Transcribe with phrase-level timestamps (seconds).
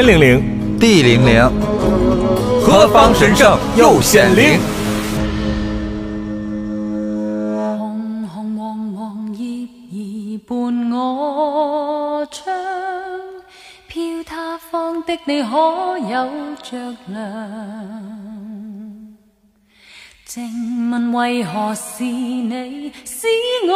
[0.00, 1.50] 天灵灵，地灵灵，
[2.62, 4.60] 何方神圣又显灵？
[7.76, 12.54] 红红黄黄叶儿伴我唱，
[13.88, 15.48] 飘他方的你可
[16.08, 16.28] 有
[16.62, 18.27] 着凉？
[20.28, 23.26] 静问为何是你使
[23.66, 23.72] 我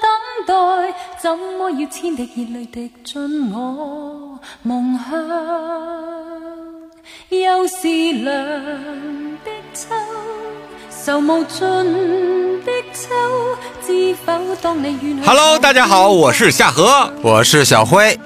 [0.00, 0.08] 等
[0.46, 0.54] 待？
[1.20, 5.28] 怎么要千滴热泪滴进我梦乡？
[7.30, 8.32] 又是凉
[9.44, 9.88] 的秋，
[11.04, 11.60] 愁无尽
[12.64, 13.08] 的秋，
[13.84, 17.12] 知否当你远去 Hello，大家好，我是夏荷。
[17.22, 18.16] 我是小辉。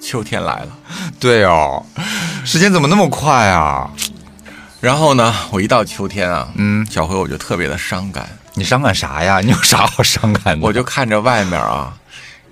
[0.00, 0.68] 秋天来了，
[1.18, 1.84] 对哦，
[2.44, 3.90] 时间怎么那么快啊？
[4.80, 9.40] 然后呢，我一到秋天啊，嗯小辉我就特别的伤感，你伤感啥呀？
[9.44, 10.66] 你有啥好伤感的？
[10.66, 11.92] 我就看着外面啊，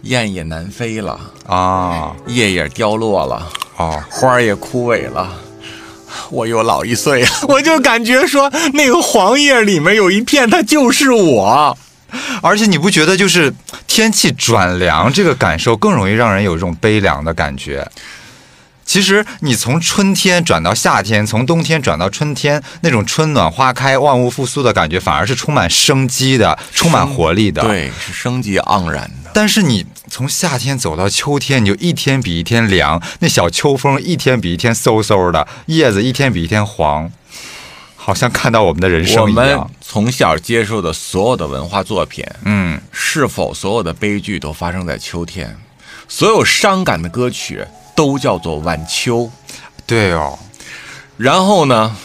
[0.03, 3.47] 雁也南飞了，啊叶也凋落了，
[3.77, 5.33] 啊，花儿也枯萎了。
[6.31, 11.77] 我又老一岁了， 我就感觉说那个黄叶里面有一片，它就是我。
[12.41, 13.53] 而且你不觉得就是
[13.87, 17.87] 天气转凉这个感受更容易让人有一种悲凉的感觉？
[18.87, 27.63] 其实你从春天转到夏天，从冬天转到春天，那种春暖花开、万物复苏的感觉，反而是充满生机的、充满活力的。。
[27.63, 29.31] 对，是生机盎然的。
[29.35, 37.11] 但是你从夏天走到秋天，你就一天比一天凉，那小秋风一天比一天嗖嗖的，叶子一天比一天黄，
[37.97, 39.69] 好像看到我们的人生一样。
[39.81, 45.59] 从小接受的所有的文化作品，嗯，是否所有的悲剧都发生在秋天？
[46.09, 47.65] 所有伤感的歌曲
[47.97, 49.29] 都叫做晚秋。
[49.87, 50.39] 对哦，
[51.17, 51.97] 然后呢，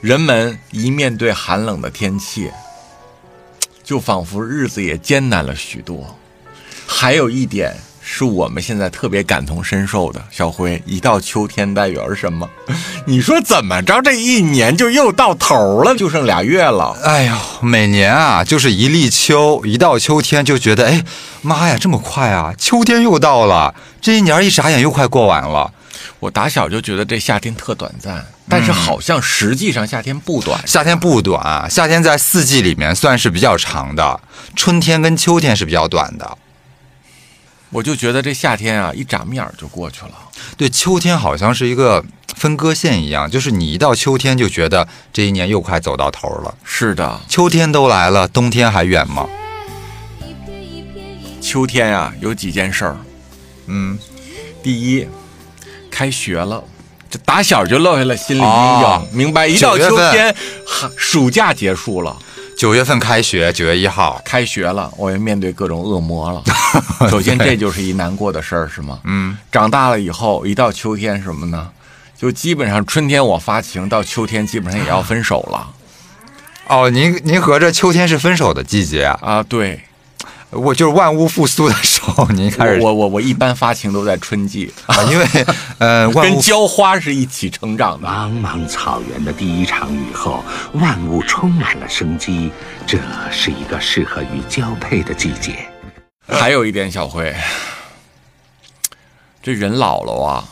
[0.00, 2.50] 人们一面对寒冷的天气，
[3.84, 6.18] 就仿佛日子也艰难了许多。
[6.86, 7.74] 还有一点
[8.14, 12.46] 是我们现在特别感同身受的，小辉，一到秋天代表着什么？
[13.06, 14.02] 你说怎么着？
[14.02, 16.94] 这一年就又到头了，就剩俩月了。
[17.02, 21.02] 哎呦，每年啊，就是一立秋，一到秋天就觉得，哎，
[21.40, 25.72] 妈呀，这么快啊，秋天又到了，这一年一眨眼又快过完了。
[26.20, 30.60] 我打小就觉得这夏天特短暂，但是好像实际上夏天不短。
[30.66, 34.20] 夏天不短，夏天在四季里面算是比较长的，
[34.54, 36.38] 春天跟秋天是比较短的。
[37.72, 40.12] 我就觉得这夏天啊，一眨眼儿就过去了。
[40.56, 42.04] 对，秋天好像是一个
[42.36, 46.54] 分割线一样，就是你一到秋天就觉得这一年又快走到头了。
[46.62, 49.26] 是的，秋天都来了，冬天还远吗？
[51.40, 52.96] 秋天啊，有几件事儿。
[53.66, 53.98] 嗯，
[54.62, 55.08] 第一，
[55.90, 56.62] 开学了，
[57.10, 59.46] 这打小就落下了心理阴影，哦明白？
[59.46, 60.34] 一到秋天，
[60.66, 62.16] 哈暑假结束了，
[62.62, 64.22] 九月份开学，九月一号。
[64.24, 66.44] 开学了，我要面对各种恶魔了。
[67.10, 69.00] 首先，这就是一难过的事儿，是吗？
[69.02, 71.68] 嗯，长大了以后，一到秋天什么呢？
[72.16, 75.66] 就基本上春天我发情，到秋天基本上也要分手了
[76.68, 79.18] 哦，您您合着秋天是分手的季节啊？
[79.20, 79.42] 啊！
[79.42, 79.80] 对，
[80.50, 85.26] 我就是万物复苏的时候，您开始我我我我一般发情都在春季，啊，因为
[85.78, 88.08] 呃， 跟浇花是一起成长的。
[88.08, 92.50] 茫茫草原的第一场雨后，万物充满了生机，
[92.86, 92.98] 这
[93.30, 95.68] 是一个适合于交配的季节。
[96.26, 97.34] 还有一点，小辉，
[99.42, 100.44] 这人老了啊，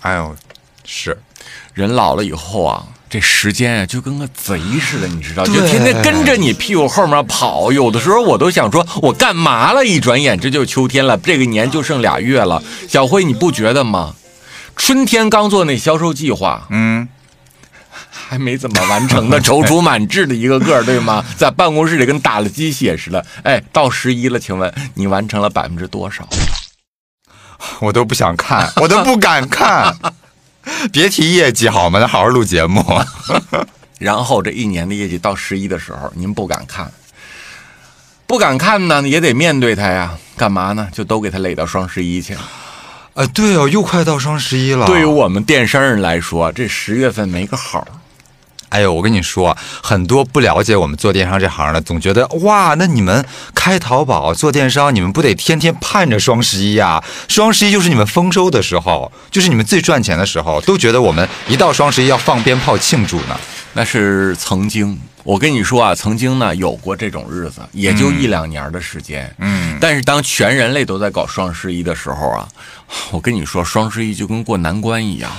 [0.00, 0.36] 哎呦，
[0.84, 1.16] 是
[1.74, 7.72] 人老了以后啊，这时间啊就跟个贼似的，你知道，就天天跟着你屁股后面跑。
[7.72, 9.82] 有的时候我都想说，我干嘛了？
[9.82, 12.62] 一转眼这就秋天了，这个年就剩俩月了。
[12.86, 14.14] 小辉，你不觉得吗？
[14.76, 17.08] 春天刚做那销售计划，嗯，
[18.10, 21.24] 还没怎么完成呢，踌躇满志的一个个，对吗？
[21.38, 23.24] 在办公室里跟打了鸡血似的。
[23.44, 26.28] 哎，到十一了，请问你完成了百分之多少？
[27.80, 29.96] 我都不想看，我都不敢看。
[30.92, 32.00] 别提业绩好吗？
[32.00, 32.84] 咱好好录节目。
[33.98, 36.90] 然后这一年的业绩到十一的时候，您不敢看，
[38.26, 40.18] 不敢看呢，也得面对它呀。
[40.36, 40.88] 干嘛呢？
[40.92, 42.36] 就都给它累到双十一去。
[43.14, 44.86] 呃，对哦，又快到双十一了。
[44.86, 47.86] 对于我们电商人来说，这十月份没个好。
[48.68, 53.24] 哎呦，我跟你说，很多不了解我们做电商这行的，总觉得哇，那你们
[53.54, 57.02] 开淘宝做电商，你们不得天天盼着双十一呀？
[57.28, 63.38] 双十一就是你们丰收的时候，就是你们最赚钱的时候，都觉得我们一到双十一要放鞭炮庆祝呢。
[63.74, 69.32] 那是曾经，我跟你说啊，曾经呢有过这种日子，也就一两年的时间。
[69.38, 72.48] 嗯，但是当全人类都在搞双十一的时候啊，
[73.10, 75.30] 我跟你说，双十一就跟过难关一样。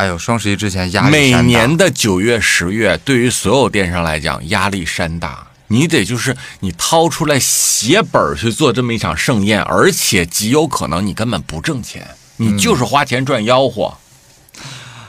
[0.00, 5.46] 哎呦，双十一之前压力大年的九月、十月，对于所有电商来讲，压力山大。
[5.66, 12.08] 你得就是你掏出来血本儿去做这么一场盛宴，而且极有可能你根本不挣钱，
[12.38, 13.92] 你就是花钱赚吆喝。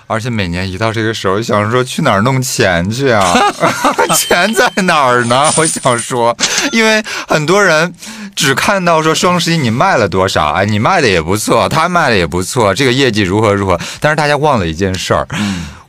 [0.07, 3.33] 而且每年一到这个时候，想说去哪儿弄钱去啊？
[4.13, 5.49] 钱在哪儿呢？
[5.55, 6.35] 我想说，
[6.73, 7.93] 因为很多人
[8.35, 13.79] 只看到说双十一你卖了多少，哎，你卖的也不错，他卖的也不错，这个业绩如何如何。
[13.99, 15.27] 但是大家忘了一件事儿，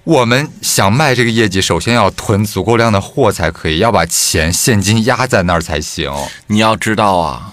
[0.04, 6.12] 我们想卖这个业绩，首先要囤足够量的货才可以，要把钱现金压在那儿才行。
[6.48, 7.52] 你要知道啊，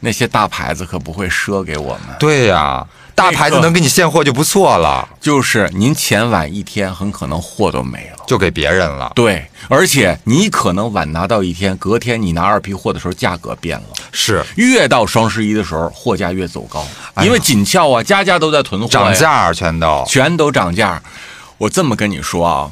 [0.00, 2.16] 那些大牌子可不会赊给我们。
[2.20, 2.86] 对呀、
[3.18, 8.24] 大牌子能给你现货就不错了，就是您前晚一天，很可能货都没了。
[8.26, 9.10] 就给别人了。
[9.14, 13.86] 对，而且你可能晚拿到一天，隔天你拿二批货的时候，价格变了。
[14.12, 21.02] 是越到双十一的时候，货价越走高，哎因为紧俏啊，家家都在囤货，涨价全都全都涨价。
[21.56, 22.70] 我这么跟你说啊，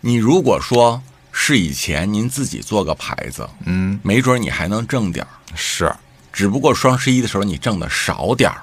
[0.00, 5.94] 你如果说是以前您自己做个牌子，嗯，没准你还能挣点儿，是
[6.32, 8.58] 只不过双十一的时候你挣的少点儿。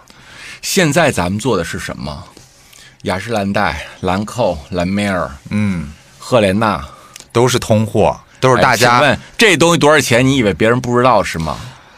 [0.66, 2.24] 现在咱们做的是什么？
[3.04, 6.84] 雅诗兰黛、兰蔻、兰梅尔、嗯，赫莲娜，
[7.32, 10.26] 都是通货，都是大哎家请问这东西多少钱？
[10.26, 11.56] 你以为别人不知道是吗？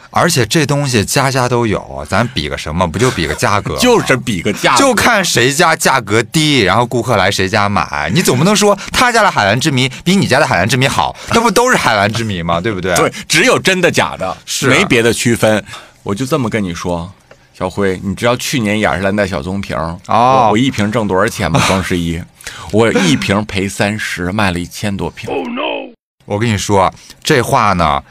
[0.09, 2.85] 而且这东西家家都有，咱比个什么？
[2.85, 3.77] 不就比个价格？
[3.79, 8.11] 就是比个价格，就看谁家价格低，然后顾客来谁家买。
[8.13, 12.59] 你总不能说 他家的海蓝之谜比你家的海蓝之谜好，那不都是海蓝之谜吗？
[12.59, 12.93] 对不对？
[12.97, 15.63] 对，只有真的假的，是没别的区分。
[16.03, 17.09] 我就这么跟你说，
[17.57, 21.59] 小辉，你知道去年雅诗兰黛小棕瓶哦我我一瓶挣多少钱吗？
[21.61, 22.21] 双十一，
[22.71, 25.27] 我一瓶赔三十，卖了一千多瓶。
[25.27, 25.91] 哦，no
[26.25, 26.93] 我跟你说
[27.23, 28.03] 这话呢，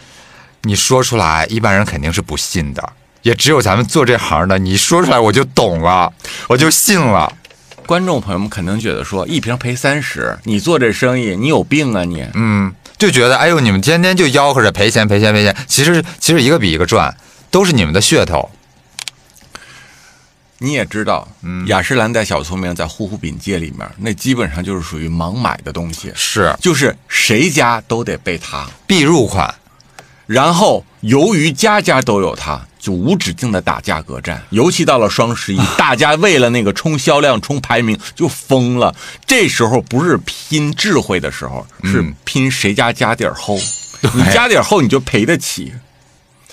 [0.62, 2.92] 你说出来，一般人肯定是不信的。
[3.22, 6.12] 也只有咱们做这行的，你说出来我就懂了，
[6.48, 7.32] 我就信了。
[7.86, 12.26] 观众朋友们肯定觉得说，一瓶赔三十，你做这生意你有病啊你！
[12.34, 17.16] 嗯，就觉得哎呦，你们天天就吆喝着赔钱赔钱赔钱，其实其实一个比一个赚，
[17.52, 18.50] 都是你们的噱头。
[20.58, 21.28] 你也知道，
[21.66, 28.66] 雅诗兰黛小聪明在护肤品界里面，那基本上就是属于盲买的东西，是就是谁家都得备它。
[28.86, 29.54] 必入款，
[30.26, 34.42] 然后由于家家都有它，就无止境的打价格战。
[34.48, 38.94] 尤其到了双十一， 大家为了那个冲销量、冲排名就疯了。
[39.26, 43.58] 这时候不是拼智慧的时候，是拼谁家家底儿厚。
[44.14, 45.74] 你家底儿厚，你就赔得起。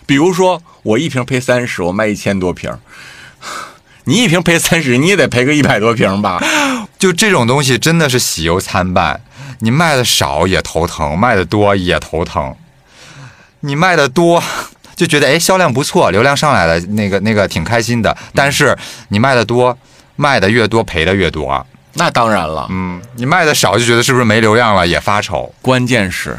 [0.06, 2.70] 比如说，我一瓶赔三十，我卖一千多瓶。
[4.06, 6.42] 你一瓶赔三十，你也得赔个一百多瓶吧？
[7.00, 9.22] 就这种东西真的是喜忧参半。
[9.60, 12.56] 你卖的少也头疼，卖的多也头疼。
[13.62, 14.44] 你卖的多，
[14.96, 18.16] 就觉得哎销量不错，流量上来了，那个那个挺开心的。
[18.34, 18.78] 但是
[19.08, 19.78] 你卖的多，
[20.18, 21.66] 卖的越多赔的越多。
[21.94, 25.54] 那当然了，嗯，你卖的少就觉得是不是没流量了，也发愁。
[25.62, 26.38] 关键是，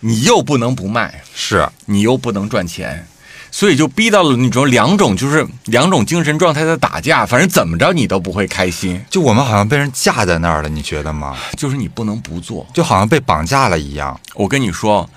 [0.00, 3.06] 你又不能不卖，是，你又不能赚钱，
[3.54, 11.36] 所以就逼到了那种两种就是两种精神状态在打架，反正怎么着你都不会开心，就我们好像被人架在那儿了，你觉得吗？
[11.56, 12.66] 就是你不能不做。
[12.74, 14.20] 就好像被绑架了一样。
[14.34, 15.08] 我跟你说，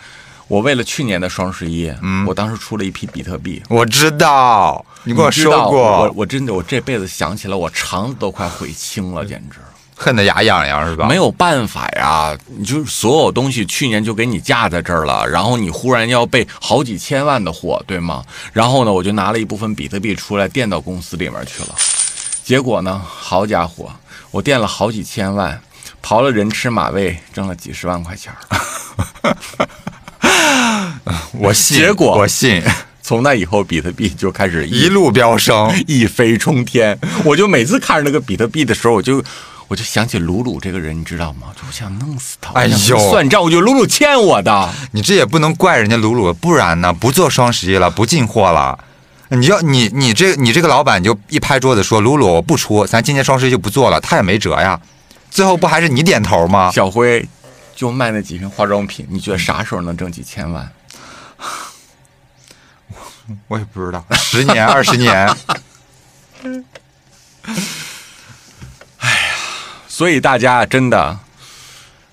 [0.47, 3.59] 我为了去年的双十一，嗯，我当时出了一批比特币。
[3.69, 9.57] 我知道，你跟我说过，我我真的我这辈子想起来，我肠子都快悔青了，简直
[9.97, 11.07] 恨得牙痒痒是吧？
[11.07, 12.37] 没有办法呀！
[12.45, 18.23] 你就是所有东西去年就给你架在这儿了，然后你忽然要备好几千万的货，对吗？
[18.53, 21.75] 然后呢，我就拿了一部分比特币出来垫到公司里面去了。
[22.43, 23.91] 结果呢，好家伙，
[24.29, 25.59] 我垫了好几千万，
[26.03, 29.37] 刨了人吃马喂，挣了几十万块钱儿。
[31.33, 32.61] 我信， 结果我信，
[33.01, 35.73] 从那以后，比特币就开始一路飙升。
[35.87, 36.97] 一飞冲天。
[37.23, 39.23] 我就每次看着那个比特币的时候，我就
[39.67, 41.47] 我就想起鲁鲁这个人，你知道吗？
[41.55, 42.53] 就我想弄死他。
[42.53, 44.69] 哎呦算账，我觉得鲁鲁欠我的。
[44.91, 48.79] 你这也不能怪人家鲁鲁，不然呢，不做双十一了，不进货了。
[49.29, 54.79] 你要你你这你这个老板就一拍桌子说鲁鲁我不出，咱今年双十一就不做了，他也没辙呀。
[55.29, 56.71] 最后不还是你点头吗？
[56.71, 57.27] 小辉
[57.75, 60.71] 就卖那几瓶化妆品，你觉得啥时候能挣几千万？
[63.49, 65.29] 我也不知道，十年二十年，
[69.97, 71.17] 所以大家真的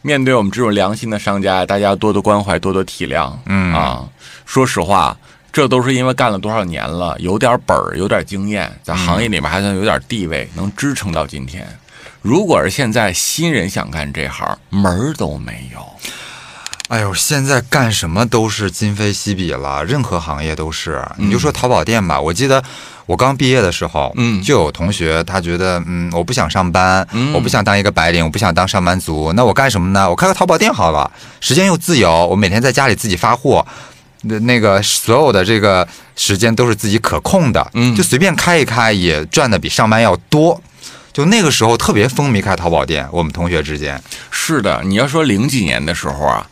[0.01, 3.31] 面对我们这种良心的商家，大家多多关怀，多多体谅。
[3.45, 4.09] 嗯啊，
[4.47, 5.15] 说实话，
[5.53, 11.69] 这都是因为干了多少年了，有点本儿，有点经验，在行业里面还算有点地位，能支撑到今天。
[12.23, 15.87] 如果是现在新人想干这行，门儿都没有。
[16.89, 21.03] 哎呦，现在干什么都是今非昔比了，任何行业都是。
[21.17, 22.63] 你就说淘宝店吧，我记得
[23.07, 30.09] 我刚毕业的时候，嗯就有同学他觉得，嗯，我不想上班，嗯我不想当一个白领，我不想当上班族，那我干什么呢？
[30.09, 31.11] 我开个淘宝店好了，
[31.41, 33.67] 时间又自由，我每天在家里自己发货。
[34.27, 35.87] 那那个所有的这个
[36.17, 40.61] 时间都是自己可控的，嗯就随便开一开，也赚的比上班要多。
[41.15, 46.45] 就那个时候特别风靡开淘宝店，我们同学之间，是的，你要说零几年的时候啊，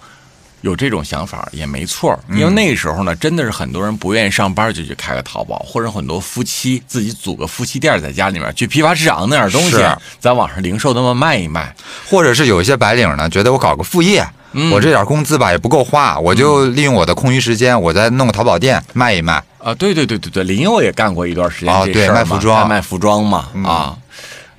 [0.62, 9.76] 有这种想法也没错，因为那个时候呢，真的是很多人不愿意上班就去开个淘宝，或者很多夫妻自己组个夫妻店，在家里面去批发市场弄点东西，
[10.18, 11.74] 在网上零售那么卖一卖。
[12.08, 19.42] 或者是有一些白领呢，觉得我搞个副业，嗯我这点工资吧也不够花，我就利用我的空余时间，我再弄个淘宝店卖一卖。
[19.58, 23.96] 啊，对对对对对，林佑也干过一段时间哦对卖服装卖服装嘛、啊。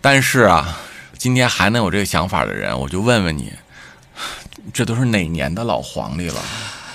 [0.02, 0.78] 但是啊，
[1.18, 3.52] 今天还能有这个想法的人，我就问问你，
[4.74, 6.42] 这都是哪年的老黄历了？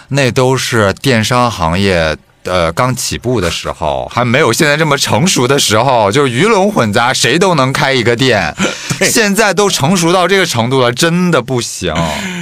[0.08, 8.54] 那都是电商行业呃刚起步的时候，还没有现在这么成熟的时候，就鱼龙混杂，谁都能开一个店。
[9.08, 11.94] 现在都成熟到这个程度了，真的不行。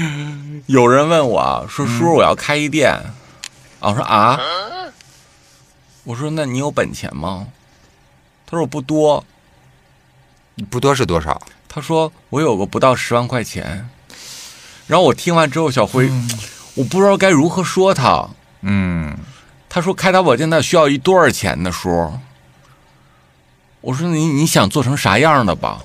[0.67, 2.91] 有人问我啊，说叔叔，我要开一店。
[2.93, 4.41] 啊，我说啊，
[6.05, 7.49] 我说那你有本钱吗？
[8.47, 9.25] 他说我不多。
[10.71, 11.41] 不多是多少？
[11.69, 13.89] 他说我有个不到十万块钱。
[14.87, 16.11] 然后我听完之后，小辉，
[16.75, 18.29] 我不知道该如何说他。
[18.61, 19.17] 嗯，
[19.69, 21.73] 他说开淘宝店那需要一多少钱的？
[21.73, 22.19] 叔，
[23.81, 25.83] 我说你你想做成啥样的吧？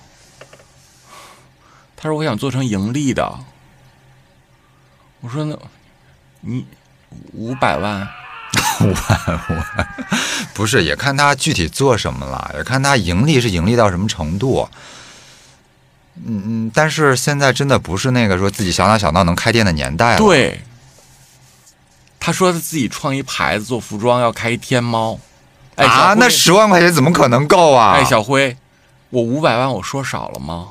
[1.98, 3.40] 他说我想做成盈利的。
[5.22, 5.56] 我说那，
[6.40, 6.66] 你
[7.34, 8.08] 五百万，
[10.54, 14.68] 不是，也看他具体做什么了，也看他盈利是盈利到什么程度。
[16.16, 20.62] 嗯嗯，但是现在真的不是那个说自己小打小闹能开店的年代了。，对。
[22.20, 25.20] 他说他自己创一牌子做服装，要开一天猫。
[25.76, 27.94] 啊，那十万块钱怎么可能够啊？
[27.94, 28.56] 哎，小辉，
[29.10, 30.68] 我五百万我说少了吗？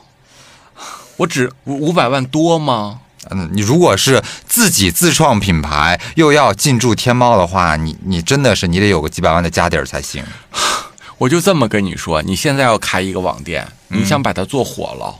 [1.16, 3.00] 我只五百万多吗？
[3.30, 10.24] 嗯，你如果是自己自创品牌，又要进驻天猫的话，你你真的是你得有个几百万的家底儿才行。
[11.18, 15.14] 我就这么跟你说，你现在要开一个网店，你想把它做火了，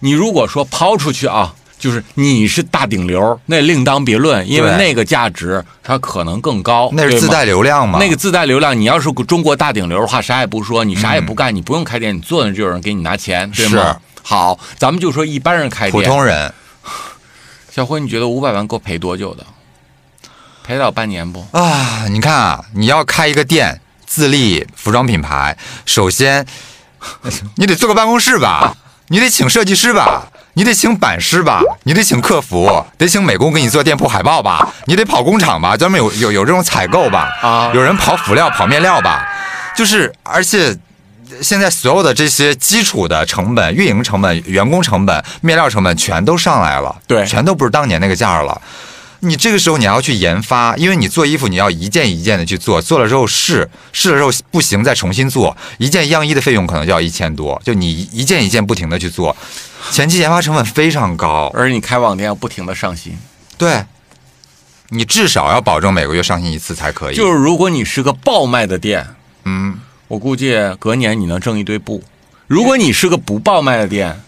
[0.00, 7.98] 你如果说抛出去啊，就是你是大顶流，那另当别论，因为那个价值它可能更高，那是自带流量嘛？
[8.00, 13.98] 那个自带流量，你要是中国大顶流的话，啥也不说，你啥也不干，你不用开店，你坐那就有人给你拿钱，对吗？
[14.22, 16.52] 好，咱们就说一般人开店普，通人
[17.70, 19.46] 小辉，你觉得五百万够赔多久的？
[20.62, 21.44] 赔到半年不？
[21.52, 26.46] 啊，你看啊，你要开一个店，自立服装品牌，首先
[27.56, 28.76] 你得做个办公室吧，
[29.10, 30.26] 你得请设计师吧。
[30.54, 39.24] 你得请版师吧，你得请客服，得请美工给你做店铺海报吧，你得跑工厂吧，专门有有有这种采购吧，啊有人跑辅料、跑面料吧，
[39.76, 40.76] 就是而且
[41.40, 48.60] 现在所有的这些基础的成本、运营成本、员工成本、面料成本全都上来了，对全都不是当年那个价了。
[49.20, 59.36] 你这个时候你还要去研发，因为你做衣服你要一件一件的去做，做了之后试，试了之后不行再重新做，一件样衣的费用可能就要一千多，就你一件一件不停的去做，
[59.90, 63.18] 前期研发成本非常高，而且你开网店要不停的上新，
[63.58, 63.84] 对，
[64.88, 67.14] 你至少要保证每个月上新一次才可以。
[67.14, 69.06] 就是如果你是个爆卖的店，
[69.44, 72.02] 嗯，我估计隔年你能挣一堆布。
[72.46, 74.20] 如果你是个不爆卖的店，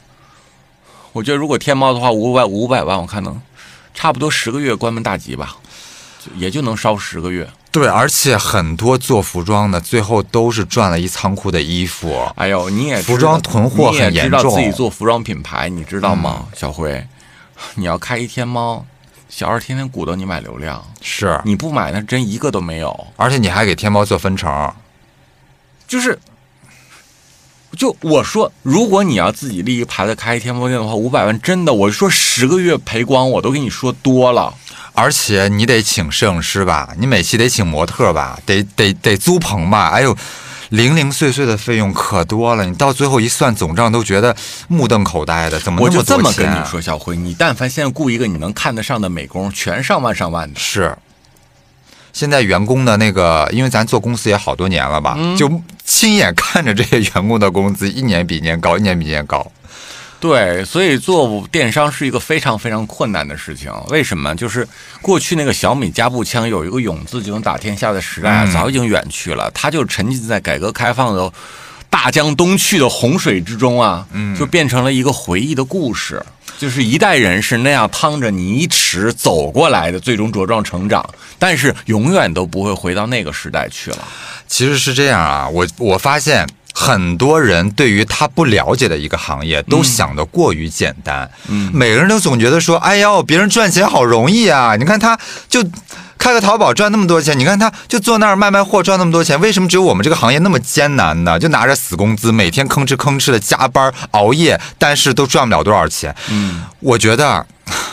[1.12, 3.40] 我觉得如果天猫的话，五百五百万，我看能
[3.94, 5.56] 差不多十个月关门大吉吧，
[6.36, 7.48] 也就能烧十个月。
[7.70, 12.30] 对，而且很多做服装的最后都是赚了一仓库的衣服。
[12.36, 17.06] 哎呦，你也服装囤货很严重嗯知道自己做服装品牌，你知道吗，小辉？
[17.76, 18.84] 你要开一天猫，
[19.28, 23.06] 小二天天鼓捣你买流量，是，你不买那真一个都没有。
[23.16, 24.70] 而且你还给天猫做分成。
[25.88, 26.18] 就是，
[27.76, 34.54] 就我说，如果你要自己立一牌子开一天猫店的话，五百万真的，我说十个月赔光，我都跟你说多了。
[34.92, 40.14] 而且你得请摄影师吧，你每期得请模特吧，得得得租棚吧，哎呦，
[40.68, 42.66] 零零碎碎的费用可多了。
[42.66, 44.36] 你到最后一算总账，都觉得
[44.68, 50.60] 目瞪口呆的，怎么我就这么跟你说，小辉，你但凡现在雇一个你能看得上的美工，全上万上万的。
[50.60, 50.94] 是。
[52.12, 55.50] 现在员工的那个，因为咱做公司也好多年了吧，就
[55.94, 59.46] 亲眼看着这些员工的工资一年比一年高，一年比一年高。
[60.18, 63.70] 对，所以做电商是一个非常非常困难的事情。
[63.88, 64.34] 为什么？
[64.34, 64.66] 就是
[65.02, 69.50] 过去那个小米加步枪有一个“勇”字就能打天下的时代早已经远去了。
[69.50, 71.30] 它就沉浸在改革开放的
[71.90, 76.24] 大江东去的洪水之中啊，嗯就变成了一个回忆的故事。
[76.58, 81.04] 就是一代人是那样趟着泥池走过来的，最终茁壮成长，
[81.38, 83.98] 但是永远都不会回到那个时代去了。
[84.52, 91.30] 其实是这样啊，我我发现很多人对于他不了解的一个行业，都想得过于简单。
[91.48, 94.76] 嗯，每个人都总觉得说，哎呦，别人赚钱好容易啊！
[94.76, 95.18] 你看他
[95.48, 95.64] 就
[96.18, 101.38] 开个淘宝赚那么多钱，你看他就坐那儿卖卖货赚那么多钱，为什么只有我们这个行业那么艰难呢？
[101.38, 106.14] 就拿着死工资，每天吭哧吭哧的加班熬夜，但是都赚不了多少钱。
[106.28, 107.46] 嗯，我觉得，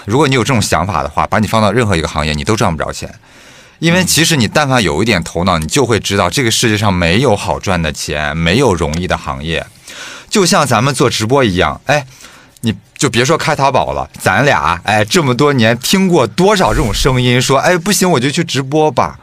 [0.03, 3.09] 如果你有这种想法的话，把你放到任何一个行业，你都赚不着钱。
[3.79, 9.65] 因为其实你但凡有一点头脑，你就会知道这个世界上没有好赚的钱，没有容易的行业。
[10.29, 12.05] 就像咱们做直播一样，哎，
[12.61, 19.17] 你就别说开淘宝了，咱俩哎这么多年听过多少这种声音，说哎不行我就去直播吧，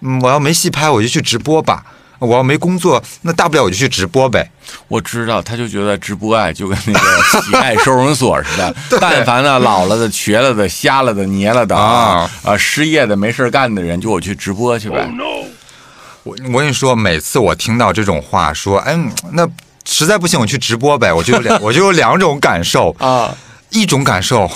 [0.00, 1.84] 嗯我要没戏拍我就去直播吧，
[2.18, 4.50] 我要没工作那大不了我就去直播呗。
[4.88, 7.00] 我知道，他就觉得直播啊，就跟那个
[7.40, 8.74] 乞丐收容所似的。
[9.00, 15.08] 但凡呢老了的、瘸了的、瞎了的、捏了的啊啊失业的、没事儿干的人，就我去直播去呗。
[16.22, 18.98] 我我跟你说，每次我听到这种话，说哎
[19.32, 19.48] 那
[19.84, 23.32] 实在不行我去直播呗，我就有两 我就有两种感受 啊。
[23.70, 24.50] 一种感受，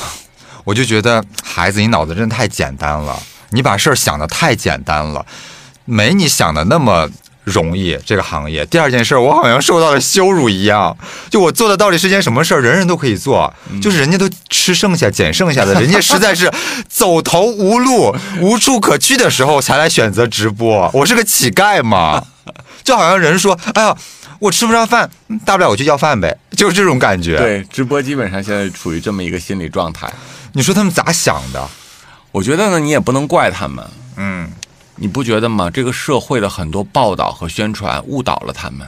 [0.64, 3.16] 我就觉得孩子，你脑子真的太简单了，
[3.50, 5.26] 你把事儿想的太简单了，
[5.84, 7.08] 没你想的那么
[7.50, 7.98] 容易。
[8.06, 10.96] 这个行业，第二件事儿，我好像受到了羞辱一样。
[11.28, 12.60] 就我做的到底是件什么事儿？
[12.60, 13.52] 人人都可以做，
[13.82, 16.50] 就是人家都吃剩下、捡剩下的， 人家实在是
[16.88, 20.90] 走投无路、无处可去的时候才来选择直播。
[20.94, 22.24] 我是个乞丐嘛，
[22.82, 23.94] 就好像人说，哎呀。
[24.40, 25.10] 我吃不上饭，
[25.44, 27.36] 大不了我去要饭呗， 就是这种感觉。
[27.36, 30.10] 对，直播基本上现在处于这么一个心理状态。
[30.54, 31.68] 你说他们咋想的？
[32.32, 33.84] 我觉得呢，你也不能怪他们。
[34.16, 34.50] 嗯，
[35.02, 35.70] 你不觉得吗？
[35.70, 38.86] 这个社会的很多报道和宣传误导了他们。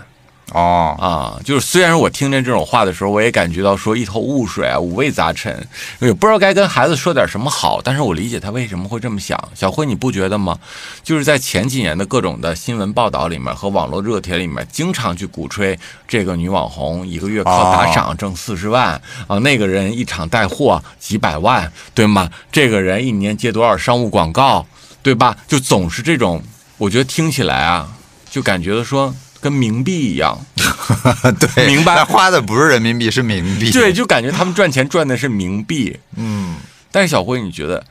[0.53, 5.67] 哦啊，就是虽然我听见这种话的时候，我也感觉到说一头雾水啊，五味杂陈，
[6.01, 7.81] 也不知道该跟孩子说点什么好。
[7.83, 9.43] 但是我理解他为什么会这么想。
[9.55, 10.59] 小辉，你不觉得吗？
[11.03, 22.29] 就是在前几年的各种的新闻报道里面和网络热帖里面，经常去鼓吹这个女网红一个月靠打赏挣四十万、啊，那个人一场带货几百万，对吗？
[22.51, 24.67] 这个人一年接多少商务广告，
[25.03, 25.37] 对吧？
[25.49, 26.43] 就总是这种，
[26.79, 27.93] 我觉得听起来啊，
[28.31, 29.15] 就感觉说。
[29.43, 30.39] 跟冥币一样，
[31.41, 32.05] 对，明白？
[32.05, 33.73] 花的不是人民币，是冥币。
[33.73, 35.99] 对，就感觉他们赚钱赚的是冥币。
[36.15, 36.55] 嗯，
[36.93, 37.85] 但是小辉，你觉得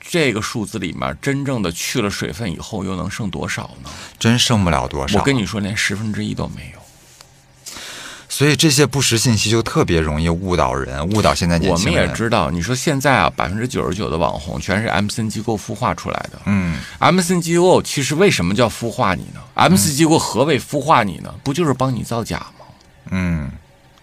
[0.00, 3.90] 这个数字里面真正的去了水分以后，又能剩多少呢？
[4.18, 5.18] 真剩不了多少。
[5.18, 6.77] 我跟你说，连十分之一都没有。
[8.28, 11.94] 所以这些不实信息就特别容易误导人，误导现在年轻人。
[11.94, 16.38] 我们也知道，你说现在啊，百分之九十九的网红全是 MCN 机构孵化出来的。
[16.44, 21.34] 嗯，MCN 机构其实为什么叫孵化你呢？MCN 机构何为孵化你呢？
[21.42, 22.66] 不就是帮你造假吗？
[23.10, 23.50] 嗯，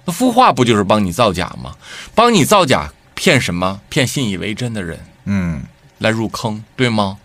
[0.06, 1.76] 那孵化不就是帮你造假吗？
[2.16, 3.80] 帮你造假，骗什么？
[3.90, 5.00] 骗信以为真的人。
[5.26, 5.62] 嗯，
[6.00, 7.18] 来入坑，对吗？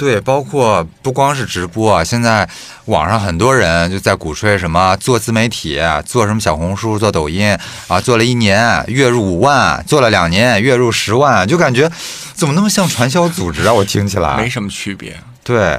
[0.00, 2.48] 对，包括不光是直播啊，现在
[2.86, 7.54] 网上很多人就在鼓吹什么做自媒体，做什么小红书、做抖音
[7.86, 11.86] 啊，做了一年月入五万，做了两年月入十万，就感觉
[12.32, 13.74] 怎么那么像传销组织啊？
[13.74, 15.20] 我听起来没什么区别。
[15.44, 15.78] 对，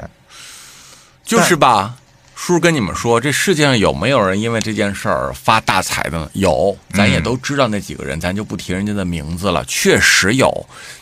[1.25, 1.95] 就是吧。
[2.43, 6.27] 叔跟你们说，这世界上有没有人因为这件事儿发大财的呢？
[6.33, 9.63] 有，咱也都知道那几个人，咱就不提人家的名字了。
[9.65, 10.51] 确实有，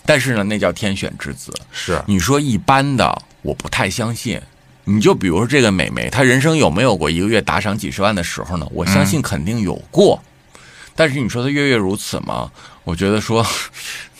[0.06, 1.54] 但是呢，那叫天选之子。
[1.72, 4.38] 是你说一般的，我不太相信。
[4.84, 8.68] 你就比如说这个美眉，她人生有没有过一个月打赏几十万的时候呢？
[8.74, 10.22] 我相信肯定有过。
[10.94, 12.52] 但是你说她月月如此吗？
[12.90, 13.46] 我觉得说。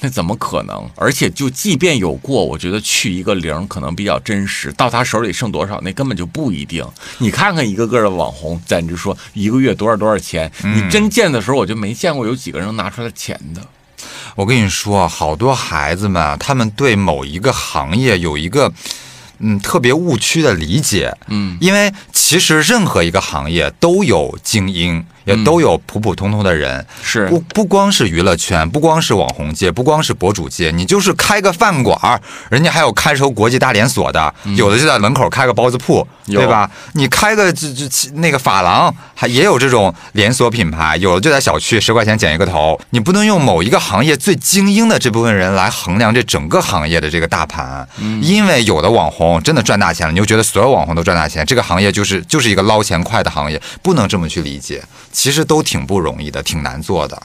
[0.02, 0.90] 那怎么可能？
[0.96, 4.72] 而且就即便有过，我觉得去一个零可能比较真实。
[4.72, 6.88] 到他手里剩多少，那根本就不一定。
[7.18, 13.62] 你看看一个个的网红，咱就说一个月多少多少钱，你真见的时候，我就没见过有几个人能拿出来钱的。
[14.38, 18.72] 我跟你说，好多孩子们，他们对某一个行业有一个
[19.40, 21.14] 嗯特别误区的理解。
[21.28, 25.06] 嗯，因为其实任何一个行业都有精英。
[25.26, 36.70] 也都有普普通通的人，是不不光是娱乐圈，不光是网红界，不光是博主界，你就是开个饭馆，人家还有开成国际大连锁的，有的就在门口开个包子铺，对吧？
[36.94, 42.80] 你开个这这那个发廊，还也有这种连锁品牌，有的就在小区十块钱剪一个头。
[42.92, 47.88] 你不能用某一个行业最精英的这部分人来衡量这整个行业的这个大盘，
[48.22, 54.82] 因为有的网红真的赚大钱了，你就觉得所有网红都赚大钱，这个行业就是就是一个捞钱快的行业，不能这么去理解。
[55.12, 57.22] 其实都挺不容易的，挺难做的。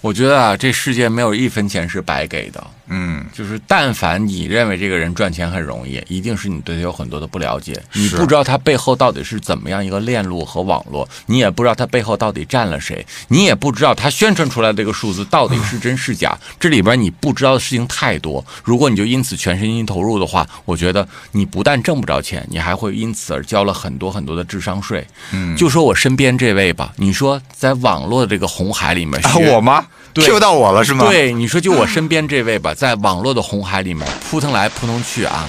[0.00, 2.66] 我觉得啊，这世界没有一分钱是白给的。
[2.90, 18.44] 嗯，就是但凡你认为这个人赚钱很容易，一定是你对他有很多的不了解，你不知道他背后到底是怎么样一个链路和网络，你也不知道他背后到底站了谁，你也不知道他宣传出来这个数字到底是真是假，这里边你不知道的事情太多。
[18.64, 25.06] 如果你就因此全身心投入的话，我觉得你不但挣不着钱，你还会因此而交了很多很多的智商税。
[25.32, 35.48] 嗯，就说我身边这位吧，你说在网络的这个红海里面啊，我吗对？Q 到我了是吗？，对，你说就我身边这位吧，在网络的红海里面扑腾来扑腾去啊，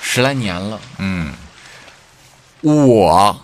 [0.00, 1.32] 十来年了，嗯，
[2.62, 3.40] 我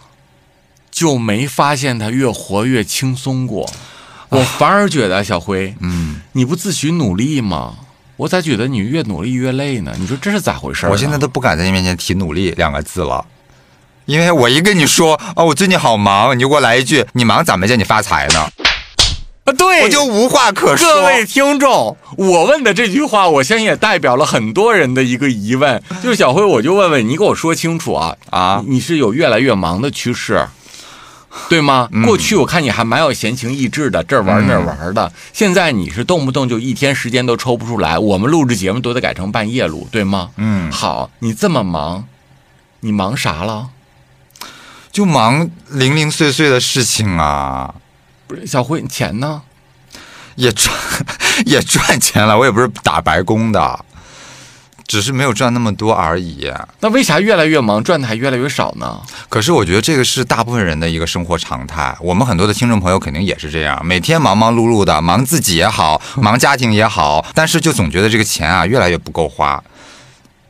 [0.90, 3.70] 就没发现他越活越轻松过，
[4.30, 7.74] 我反而觉得小辉，嗯，你不自诩努力吗？
[8.16, 9.94] 我咋觉得你越努力越累呢？
[9.98, 10.86] 你说这是咋回事？
[10.86, 13.22] 我现在都不敢在你面前提“努力”两个字了。
[14.06, 18.50] 因为我一跟你说啊，我最近好忙，你就给我来一句“你忙咋没见你发财呢啊，”，
[19.52, 20.88] 对，我就无话可说。
[20.88, 30.48] 各位听众，我问的这句话，我相信也代表了很多人的一个疑问，就是小辉，我就问问你，给我说清楚啊啊你你是有越来越忙的趋势，
[31.48, 31.88] 对吗？
[31.92, 40.30] 嗯过去我看你还蛮有闲情逸致的，这儿玩那儿玩的，现在你是动不动就一天时间都抽不出来，我们录制节目都得改成半夜录，对吗？
[40.36, 42.04] 嗯，好，你这么忙，
[42.80, 43.68] 你忙啥了？
[44.90, 47.74] 就忙零零碎碎的事情啊，
[48.26, 49.42] 不是小辉，你钱呢？
[50.34, 50.74] 也赚
[51.46, 53.84] 也赚钱了，我也不是打白工的，
[54.86, 56.52] 只是没有赚那么多而已。
[56.80, 59.00] 那为啥越来越忙，赚的还越来越少呢？
[59.30, 69.62] 可是我觉得这个是大部分人的一个生活常态，我们很多的听众朋友肯定也是这样，每天忙忙碌碌的，忙自己也好， 忙家庭也好，但是就总觉得这个钱啊越来越不够花，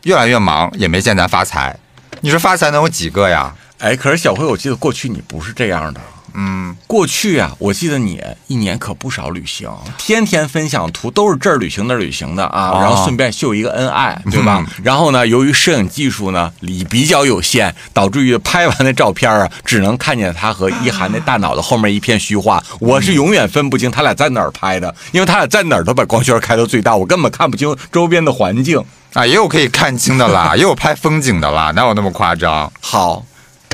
[0.03, 1.79] 越来越忙也没见咱发财。
[2.23, 3.55] 你说发财能有几个呀？
[3.79, 6.01] 哎，可是小辉，我记得过去你不是这样的。
[6.39, 14.65] 嗯，过去啊，我记得你一年可不少旅行，天天分享图，都是这儿旅行那儿旅行的啊，哦然后顺便秀一个恩爱，对吧？
[14.83, 28.79] 然后呢，由于摄影技术呢里比较有限，导致于拍完的照片啊，只能看见他和一涵那大脑的后面一片虚化，我是永远分不清他俩在哪儿拍的， 因为他俩在哪儿都把光圈开到最大，我根本看不清周边的环境。
[29.15, 32.71] 啊，也有可以看清的啦，也有拍风景的啦，哪有那么夸张？
[32.83, 33.25] 好，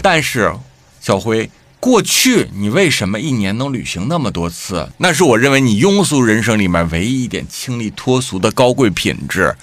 [0.01, 0.53] 但是
[1.01, 1.51] 小辉，
[1.83, 4.89] 过去你为什么一年能旅行那么多次？
[4.99, 9.57] 那是我认为你庸俗人生里面唯一一点清丽脱俗的高贵品质。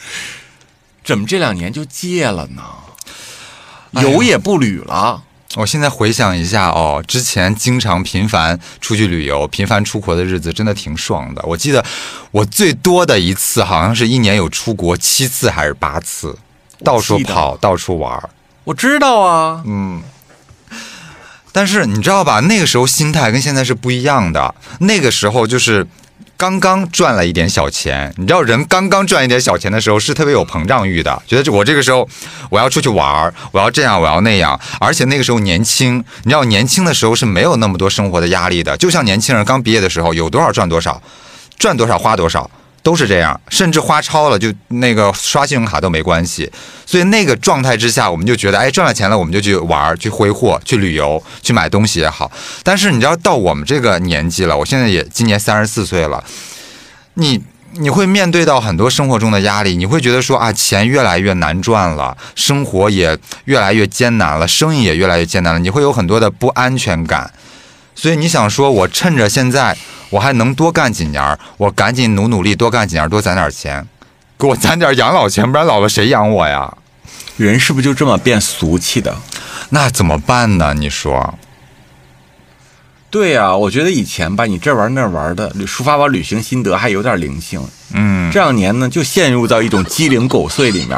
[1.02, 2.62] 怎么这两年就戒了呢？
[3.94, 5.24] 哎呀游也不旅了。
[5.56, 11.42] 我现在回想一下哦，之前经常频繁出去旅游、频繁出国的日子，真的挺爽的。
[11.44, 11.84] 我记得
[12.32, 16.38] 我最多的一次，好像是一年有出国七次还是八次，
[16.84, 18.30] 到处跑，到处玩儿。
[18.66, 20.04] 我知道啊，嗯，
[21.52, 22.40] 但是你知道吧？
[22.42, 24.54] 那个时候心态跟现在是不一样的。
[24.80, 25.86] 那个时候就是
[26.38, 32.08] 刚刚赚了一点小钱，你知道，人刚刚赚一点小钱的时候是特别有膨胀欲的，觉得我这个时候
[32.50, 34.58] 我要出去玩儿，我要这样，我要那样。
[34.80, 38.78] 而且那个时候年轻，你知道，年轻的时候是没有那么多生活的压力的。
[38.78, 41.02] 就像年轻人刚毕业的时候，有多少赚多少，
[41.58, 42.50] 赚多少花多少。
[42.82, 46.52] 都是这样，甚至花超了就那个刷信用卡都没关系。
[46.86, 52.32] 所以那个状态之下，我们就觉得，哎，赚了钱了，我们就去玩、去挥霍、去旅游、去买东西也好。
[52.64, 56.24] 但是你知道，到我们这个年纪了，我现在也今年三十四岁了，
[57.14, 63.16] 你你会面对到很多生活中的压力，你会觉得说啊，钱越来越难赚了，生活也
[63.46, 67.32] 越来越艰难了，生意也越来越艰难了，你会有很多的不安全感。
[68.02, 69.76] 所以你想说，我趁着现在
[70.10, 73.86] 我还能多干几年，我赶紧努努力多干几年，多攒点钱，
[74.38, 76.78] 给我攒点养老钱，不然老了谁养我呀？
[77.36, 79.14] 人是不是就这么变俗气的？
[79.72, 80.74] 那怎么办呢？
[80.74, 81.38] 你说，
[83.10, 87.62] 对呀、我觉得以前吧，你这玩那玩的，抒发完旅行心得还有点灵性。
[87.94, 90.98] 嗯，这两年呢，就陷入到一种鸡零狗碎里面，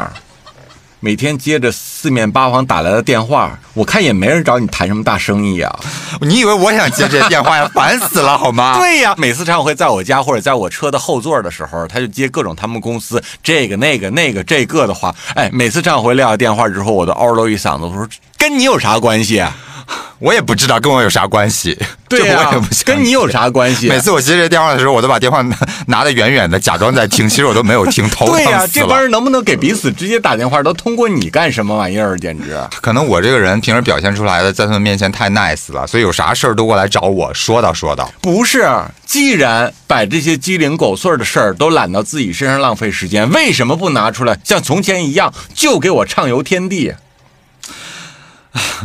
[1.04, 5.80] 每天接着四面八方打来的电话，我看也没人找你谈什么大生意啊。
[6.20, 7.68] 你以为我想接这些电话呀？
[7.74, 8.78] 烦死了，好吗？
[8.80, 19.56] 对呀，每次常委会在我家或者在我车的后座的时候，他就接各种他们公司这个那个那个这个的话，哎，每次张会撂下电话之后，我都嗷喽一嗓子，我说跟你有啥关系啊？
[20.22, 21.76] 我也不知道跟我有啥关系，
[22.08, 23.88] 对啊、我也不想跟你有啥关系？
[23.88, 25.56] 每次我接这电话的时候，我都把电话拿
[25.88, 28.64] 拿得远远的，假装在听，其实我都没有听，头疼对呀。
[28.72, 30.62] 这帮人能不能给彼此直接打电话？
[30.62, 32.16] 都通过你干什么玩意儿？
[32.16, 32.56] 简直！
[32.80, 38.08] 可能我这个人平时表现出来的，在他们面前太 nice 了，所以有啥事儿都过来找我说道说道。
[38.20, 38.70] 不是，
[39.04, 46.94] 既然把这些鸡零狗碎的事儿都揽到自己身上浪费时间，为什么不拿出来像从前一样，就给我畅游天地？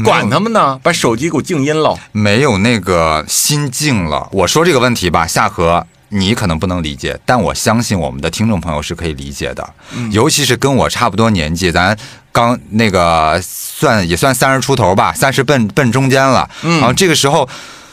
[0.04, 1.98] 管他们呢，把手机给我静音了。
[2.12, 4.28] 没有那个心境了。
[4.32, 9.74] 我说这个问题吧，夏荷你可能不能理解，但我相信我们的听众朋友是可以理解的，
[10.12, 11.98] 尤其是跟我差不多年纪，咱
[12.32, 17.48] 刚那个算也算三十出头吧，三十奔奔中间了，然后这个时候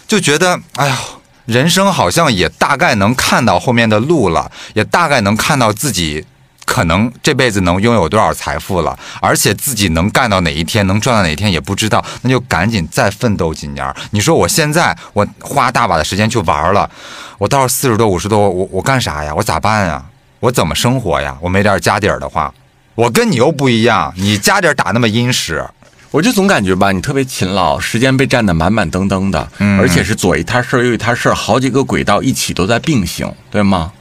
[0.06, 0.98] 就觉得，哎呀。
[1.46, 6.24] 人生好像也大概能看到后面的路了，也大概能看到自己
[6.64, 13.94] 可能这辈子能拥有多少财富了，而且自己能干到哪一天，能赚到哪一天也不知道，那就赶紧再奋斗几年。
[14.10, 16.88] 你说我现在我花大把的时间去玩了，
[17.38, 19.32] 我到四十多五十多，我我干啥呀？
[19.34, 20.02] 我咋办呀？
[20.40, 21.36] 我怎么生活呀？
[21.40, 22.52] 我没点家底儿的话，
[22.94, 25.64] 我跟你又不一样，你家底儿打那么殷实。
[26.10, 33.92] 我就总感觉吧，你特别勤劳，时间被占得满满登登的，嗯而且是左一摊事儿右一摊事儿，好几个轨道一起都在并行，对吗？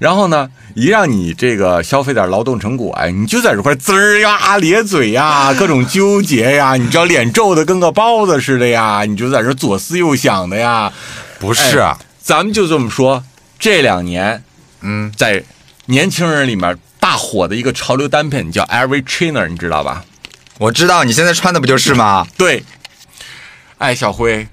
[0.00, 10.90] 然后呢，一让你这个消费点劳动成果，哎，你就在这块滋儿呀、咧嘴呀、各种纠结呀，你知道脸皱的跟个包子似的呀，你就在这左思右想的呀。
[11.38, 13.22] 不是啊，咱们就这么说，
[13.58, 14.42] 这两年
[14.80, 15.44] 嗯，在
[15.84, 20.02] 年轻人里面大火的一个潮流单品叫 Every Trainer，你知道吧？
[20.56, 22.26] 我知道你现在穿的不就是吗？
[22.38, 22.64] 对，
[23.76, 24.48] 哎，小辉，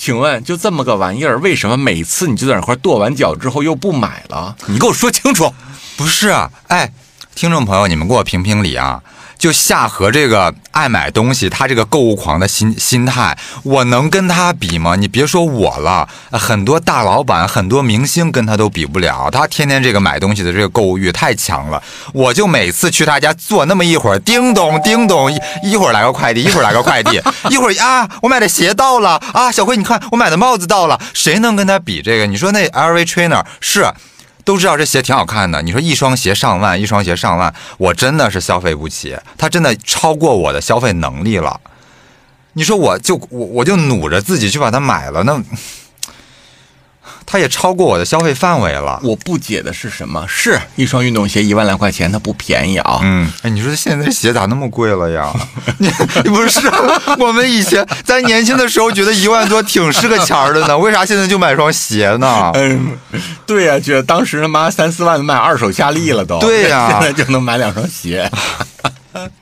[0.00, 4.56] 请问就这么个玩意儿，为什么每次你就在那块跺完脚之后又不买了？
[4.66, 5.52] 你给我说清楚。
[5.98, 6.90] 不是啊，哎，
[7.34, 9.02] 听众朋友，你们给我评评理啊！
[9.40, 14.96] 就夏荷这个爱买东西，他这个购物狂的心心态，我能跟他比吗？
[14.96, 19.30] 你别说我了，很多大老板、很多明星跟他都比不了。
[19.32, 32.26] 他天天这个买东西的这个购物欲太强了，我就每次去他家坐那么一会儿，叮咚叮咚，一一会儿来个快递，一会儿来个快递， 一会儿啊，我买的鞋到了啊，小辉你看我买的帽子到了，谁能跟他比这个？
[32.26, 33.90] 你说那 LV Trainer 是。
[34.50, 41.60] 都知道这鞋挺好看的，你说一双鞋上万，一双鞋上万，我真的是消费不起，它真的超过我的消费能力了。
[42.54, 45.40] 你说我就我我就努着自己去把它买了，那
[47.30, 48.98] 它也超过我的消费范围了。
[49.04, 50.24] 我不解的是什么？
[50.26, 52.98] 是一双运动鞋一万来块钱，它不便宜啊。
[53.02, 55.32] 嗯，哎，你说现在这鞋咋那么贵了呀？
[55.78, 55.88] 你
[56.28, 56.68] 不是
[57.18, 62.50] 我们以前咱年轻的时候觉得一万多挺是个钱儿的呢，为啥现在就买双鞋呢？
[62.54, 62.98] 嗯，
[63.46, 66.40] 对呀、觉得当时他妈三四万买二手夏利了都。
[66.40, 68.28] 对呀 现在就能买两双鞋。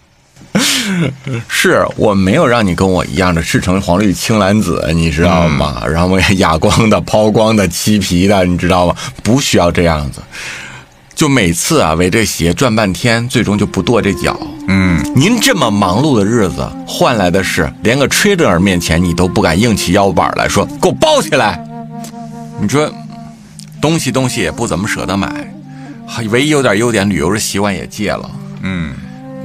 [1.49, 5.83] 是我没有让你跟我一样的赤橙黄绿青蓝紫，你知道吗？
[5.87, 8.95] 然后哑光的、抛光的、漆皮的，你知道吗？
[9.23, 10.21] 不需要这样子。
[11.15, 14.39] 就每次啊围这鞋转半天，最终就不跺这脚。
[14.69, 21.61] 嗯，您这么忙碌的日子，换来的是连个 trader 面前你都不敢硬起腰板来说给我包起来。
[22.61, 22.89] 你说
[23.81, 25.53] 东西东西也不怎么舍得买，
[26.07, 28.31] 还唯一有点优点，旅游的习惯也戒了。
[28.63, 28.95] 嗯，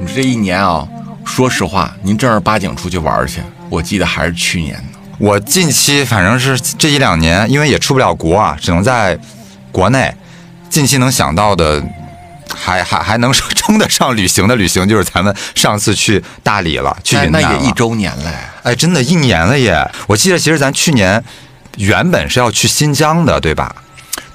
[0.00, 0.86] 你说这一年啊，
[1.24, 4.98] 说实话，您正儿八经出去玩去，我记得还是去年呢。
[5.18, 9.18] 我近期反正是这一两年，因为也出不了国啊，只能在
[9.72, 10.14] 国内。
[10.68, 11.82] 近期能想到的，
[12.52, 17.48] 还还还能说称得上旅行的旅行，就是咱们上次去大理了，去哎云南了。
[17.48, 18.30] 那也一周年嘞。
[18.64, 19.88] 哎，真的，一年了耶！
[20.08, 21.22] 我记得其实咱去年
[21.76, 23.74] 原本是要去新疆的，对吧？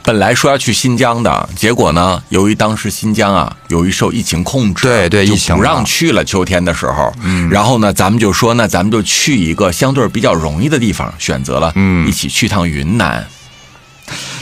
[0.10, 6.26] 本来说要去新疆的，结果呢，由于当时新疆啊由于受疫情控制，对对疫情不让去了。
[6.26, 13.28] 秋天的时候，嗯，然后呢，咱们就说那，咱们就去一个相对比较容易的地方，选择了，嗯一起去趟云南。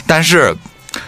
[0.06, 0.56] 但是。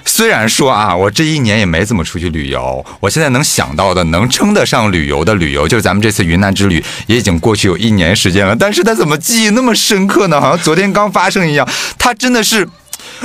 [0.04, 8.54] 虽然说啊，我这一年也没怎么出去旅游，我现在能想到的能称得上旅游的旅游，就是咱们这次云南之旅，也已经过去有一年时间了。
[8.54, 10.38] 但是它怎么记忆那么深刻呢？
[10.38, 11.66] 好像昨天刚发生一样。
[11.98, 12.68] 它真的是，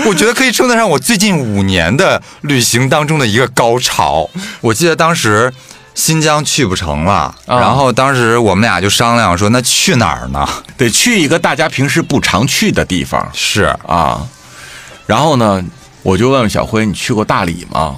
[0.05, 4.29] 我觉得可以称得上我最近五年的旅行当中的一个高潮。
[4.61, 5.53] 我记得当时
[5.93, 10.47] 新疆去不成了，啊然后当时我们俩就商量说，那去哪儿呢？
[10.75, 14.27] 得去一个大家平时不常去的地方是啊。
[15.05, 15.63] 然后呢，
[16.03, 17.95] 我就问问小辉，你去过大理吗？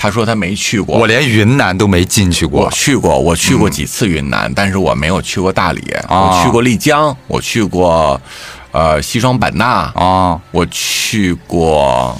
[0.00, 0.96] 他说他没去过。
[0.96, 2.70] 我连云南都没进去过我。
[2.70, 5.82] 去过，我去过几次云南，但是我没有去过大理。
[6.08, 8.20] 哦我去过丽江，我去过
[8.72, 12.18] 呃西双版纳，啊，我去过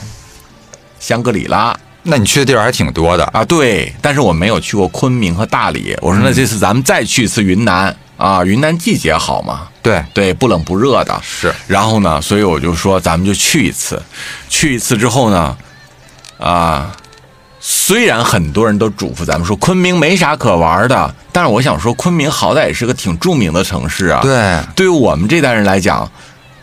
[0.98, 3.24] 香格里拉那你去的地儿还挺多的。
[3.26, 5.96] 啊，对，但是我没有去过昆明和大理。
[6.00, 9.68] 我嗯说那这次咱们再去一次云南啊，云南季节好嘛？
[9.82, 11.20] 对，对，不冷不热的。
[11.22, 14.02] 是然后呢，所以我就说咱们就去一次，
[14.48, 15.56] 去一次之后呢，
[16.38, 16.94] 啊。
[17.60, 26.08] 虽然很多人都嘱咐咱们说昆明没啥可玩的，但是我想说，昆明好歹也是个挺著名的城市啊。，对，对于我们这代人来讲，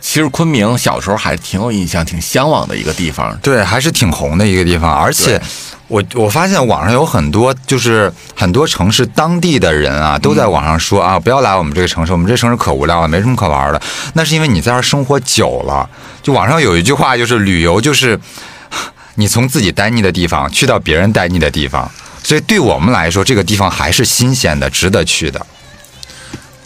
[0.08, 3.36] 其实昆明小时候还挺有印象、挺向往的一个地方。
[3.42, 5.42] 对，还是挺红的一个地方，而且对
[5.88, 13.82] 我我发现网上有很多就是很多城市当地的人啊，都在网上说啊，不要来我们这个城市，我们这城市可无聊了，没什么可玩的。
[14.14, 15.90] 那是因为你在这儿生活久了。
[16.22, 18.18] 就网上有一句话，就是旅游就是
[19.16, 21.90] 你从自己待腻的地方去到别人待腻的地方，
[22.22, 25.44] 所以对我们来说，这个地方还是新鲜的，值得去的。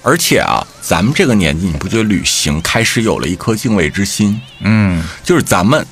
[0.02, 4.40] 而且啊，咱们这个年纪，你不觉得旅行开始有了一颗敬畏之心？
[4.60, 5.86] 嗯，就是咱们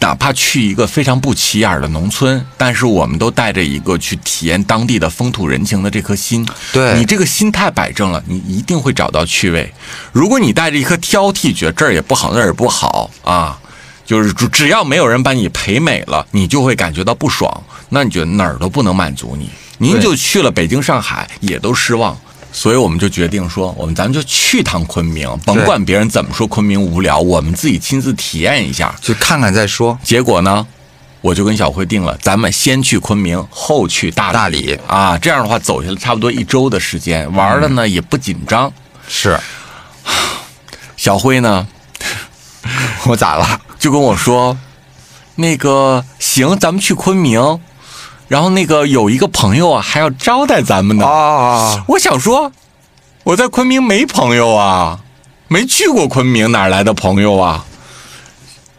[0.00, 6.46] 哪怕去一个非常不起眼的农村，但是我们都带着一个去体验当地的风土人情的这颗心。
[6.74, 9.72] 对你这个心态摆正了，你一定会找到趣味。
[10.12, 13.58] 如果你带着一颗挑剔，觉得这儿也不好，那儿也不好啊，
[14.04, 17.62] 就是只只要没有人把你陪美了，你就会感觉到不爽。
[17.88, 19.48] 那你觉得哪儿都不能满足你，
[19.78, 22.14] 您就去了北京、上海也都失望。
[22.56, 28.94] 所以我们就决定说，我们咱们就去趟昆明，甭管别人怎么说昆明无聊，我们自己亲自体验一下。
[29.02, 29.98] 去看看再说。
[30.04, 30.64] 结果呢，
[31.20, 34.32] 我就跟小辉定了，咱们先去昆明，后去大理。
[34.32, 38.72] 大理啊，这样的话走下来差不多一周的时间，玩的呢也不紧张。
[39.08, 39.36] 是
[40.96, 41.66] 小辉呢
[43.06, 43.60] 我咋了？
[43.80, 44.56] 就跟我说，
[45.34, 47.60] 那个行，咱们去昆明，
[48.28, 51.06] 然后那个有一个朋友啊还要招待咱们呢。
[51.06, 52.50] 啊，我想说，
[53.22, 55.00] 我在昆明没朋友啊，
[55.48, 57.64] 没去过昆明，哪来的朋友啊？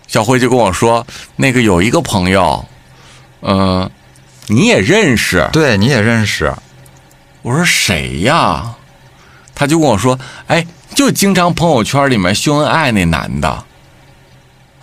[0.08, 1.06] 小辉就跟我说，
[1.36, 2.66] 那个有一个朋友，
[3.42, 3.90] 嗯、
[4.48, 5.50] 你也认识。
[5.52, 6.54] 对，你也认识。
[7.42, 8.76] 我说谁呀？
[9.54, 13.64] 他就跟我说，哎，就经常朋友圈里面秀恩爱那男的。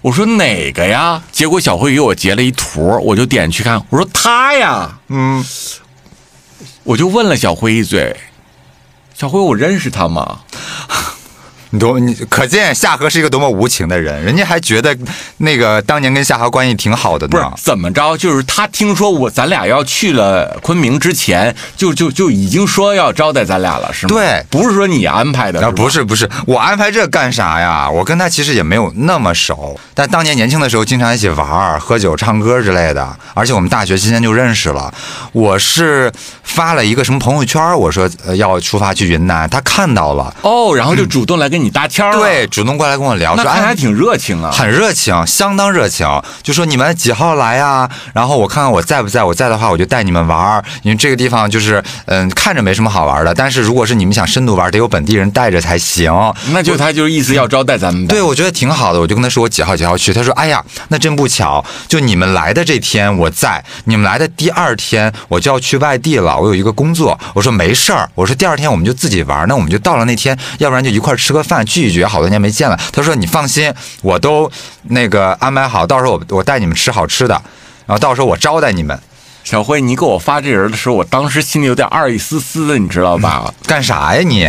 [0.02, 1.22] 我说哪个呀？
[1.30, 3.80] 结果小辉给我截了一图，我就点去看。
[3.88, 5.44] 我说他呀，嗯，
[6.82, 8.16] 我就问了小辉一嘴，
[9.14, 10.40] 小辉，我认识他吗？
[11.72, 14.94] 你多你可见夏荷是一个多么无情的人，人家还觉得
[15.38, 17.52] 那个当年跟夏荷关系挺好的呢不是呢。
[17.56, 24.14] 怎么着，就是他听说我咱俩要去了昆明之前，就就就已经说要招待咱俩了，是吗？
[24.14, 27.88] 对不是说你安排的，啊，不是不是，我安排这干啥呀？
[27.90, 34.92] 我跟他其实也没有那么熟，但当年年轻的时候经常一起玩儿、喝酒、唱歌之类的，而且我们大学期间就认识了。
[35.32, 43.74] 我是发了一个什么朋友圈，我说呃要出发去云南，他看到了，哦，然后就主动来跟你搭腔儿了对，，主动过来跟我聊，说哎那看还。
[43.74, 44.50] 挺热情啊。
[44.52, 46.06] 很热情，相当热情，
[46.42, 47.88] 就说你们几号来呀？
[48.14, 56.12] 然后我看看我在不在，我在的话我就带你们玩儿，因为这个地方就是嗯看着没什么好玩的，但是如果是你们想深度玩，得有本地人带着才行。
[56.52, 58.14] 那就他就是意思要招待咱们呗。
[58.14, 72.78] 对，我觉得挺好的，我就跟他说我几号几号去，他说哎呀，那真不巧，就你们来的这天我在，你们来的第二天我就要去外地了，我有一个工作，我说没事儿，我说第二天我们就自己玩，那我们就到了那天，要不然就一块儿吃个饭聚一聚，好多年没见了。
[72.92, 74.48] 他说你放心，我都
[74.84, 77.34] 那个安排好，到时候我我带你们吃好吃的，
[77.86, 78.96] 然后到时候我招待你们，
[79.42, 83.52] 小辉，你给我发这人的时候，我当时心里有点二一丝丝的，你知道吧？
[83.66, 84.48] 干啥呀你？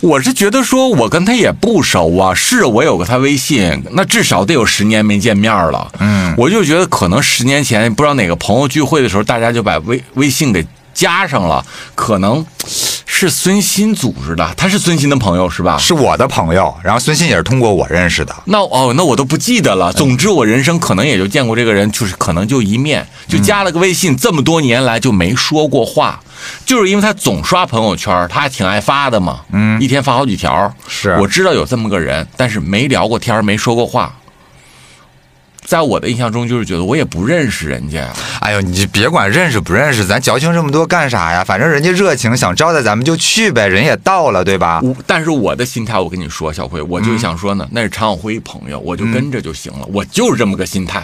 [0.00, 5.92] 我是觉得说我跟他也不熟啊，是我有个他微信，那至少得有十年没见面了。
[6.00, 11.64] 嗯，我就觉得可能十年前不知道哪个朋友聚会的时候，大家就把微微信给加上了，
[11.94, 12.44] 可能
[13.14, 15.76] 是孙鑫组织的，他是孙鑫的朋友是吧？
[15.76, 18.34] 是我的朋友，然后孙鑫也是通过我认识的。
[18.46, 19.92] 那哦，那我都不记得了。
[19.92, 26.18] 总之，我人生可能也就见过这个人，就是可能就一面，就加了个微信，这么多年来就没说过话，
[26.64, 30.74] 就是因为他总刷朋友圈，他还挺爱发的嘛，嗯，一天发好几条。
[30.88, 34.12] 是我知道有这么个人，但是没聊过天，没说过话。
[35.72, 38.12] 在我的印象中，就是觉得我也不认识人家呀。
[38.40, 41.42] 哎呦，你就别管认识不认识，咱矫情这么多干啥呀？
[41.42, 44.82] 反正人家热情，想招待咱们就去呗，人也到了，对吧？
[45.06, 51.02] 但是我的心态，我跟你说，小辉，我就想说呢，那是常小辉朋友，我就跟着就行了，我就是这么个心态。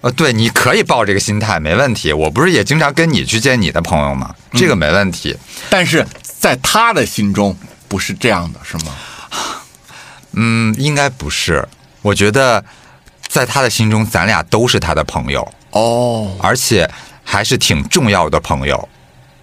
[0.00, 2.12] 呃，对，你可以抱这个心态，没问题。
[2.12, 4.34] 我不是也经常跟你去见你的朋友吗？
[4.54, 5.36] 这个没问题。
[5.70, 6.04] 但是
[6.40, 8.92] 在他的心中不是这样的，是吗？
[10.32, 11.64] 嗯，应该不是。
[12.00, 12.64] 我觉得，
[13.32, 16.88] 在他的心中，咱俩都是他的朋友，哦，而且
[17.24, 18.86] 还是挺重要的朋友，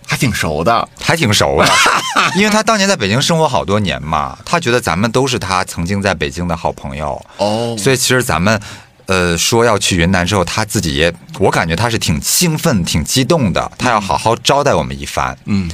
[0.05, 0.87] 还挺熟的。
[1.01, 1.67] 还挺熟的。
[2.37, 7.19] 因为他当年在北京生活好多年嘛，他觉得咱们都是他曾经在北京的好朋友。
[7.37, 8.61] 哦所以其实咱们，
[9.07, 15.35] 呃，说要去云南之后，他自己也，我感觉他是挺兴奋、挺激动的，他要好好招待我们一番。
[15.45, 15.67] 嗯，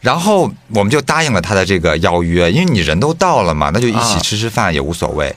[0.00, 5.32] 然后我们就答应了他的这个邀约，因为你人都到了嘛，那就一起啊吃吃饭也无所谓。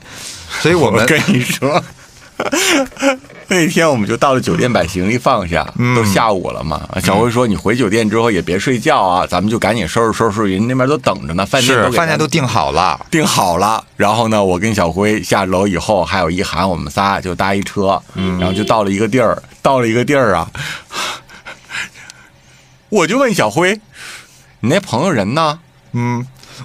[0.62, 1.82] 所以我们跟你说，
[3.48, 6.88] 那天我们就到了酒店，把行李放下，嗯都下午了嘛。
[7.02, 13.82] 小辉说：“你回酒店之后也别睡觉啊，咱们就赶紧收拾收拾，人那边都等着呢，饭店饭店都订好了，订好了。
[13.96, 18.00] 然后呢，我跟小辉下楼以后，还有一涵，我们仨就搭一车，
[18.38, 20.50] 然后就到了一个地儿，到了一个地儿啊，
[22.90, 23.80] 我就问小辉
[24.60, 25.58] ：“你那朋友人呢？”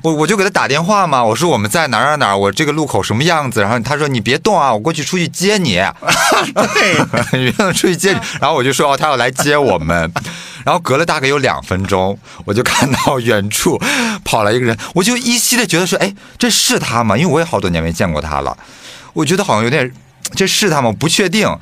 [0.02, 5.76] 我我就给他打电话嘛，我说我们在哪儿哪儿哪儿，我这个路口什么样子，然后他说你别动啊，我过去出去接你，
[6.74, 10.12] 对， 出去接你，然后我就说哦，他要来接我们，
[10.66, 13.80] 然后隔了大概有两分钟，我就看到远处
[14.24, 17.16] 跑来一个人，我就依稀的觉得说，哎，这是他吗？
[17.16, 18.58] 因为我也好多年没见过他了，
[19.14, 19.91] 我觉得好像有点，
[20.36, 20.91] 这是他吗？
[20.97, 21.56] 不确定，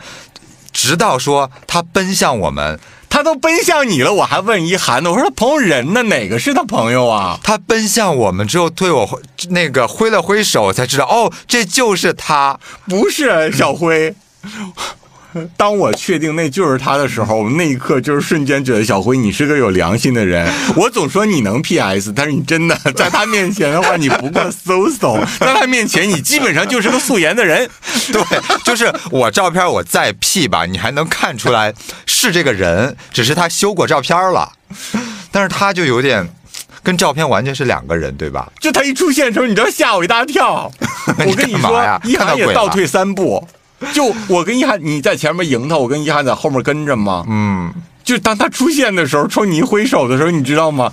[0.71, 2.79] 直到说他奔向我们。
[3.09, 6.03] 他都奔向你了，我还问一涵呢，我说他朋友人呢？
[6.03, 7.39] 哪个是他朋友啊？
[7.43, 12.59] 他奔向我们之后，对我那个挥了挥手，我才知道哦，这就是他。
[12.87, 14.13] 不是小辉。
[15.55, 20.51] 当我确定那就是他的时候，我那一刻就是瞬间觉得小辉你是个有良心的人。
[20.75, 27.69] 我总说你能 PS，但是你真的 在他面前的话，你不过搜搜，在他面前你基本上就是个素颜的人。
[28.11, 28.21] 对，
[28.63, 31.73] 就是我照片我再 P 吧，你还能看出来
[32.05, 34.51] 是这个人，只是他修过照片了，
[35.31, 36.27] 但是他就有点
[36.81, 38.51] 跟照片完全是两个人，对吧？
[38.59, 40.71] 就他一出现的时候，你知道吓我一大跳。
[41.05, 43.47] 我跟你说，一涵也倒退三步。
[43.93, 47.25] 就我跟一涵，你在前面迎他，我跟一涵在后面跟着吗？
[47.29, 47.73] 嗯，
[48.03, 50.91] 就当他出现的时候，冲你一挥手的时候，你知道吗？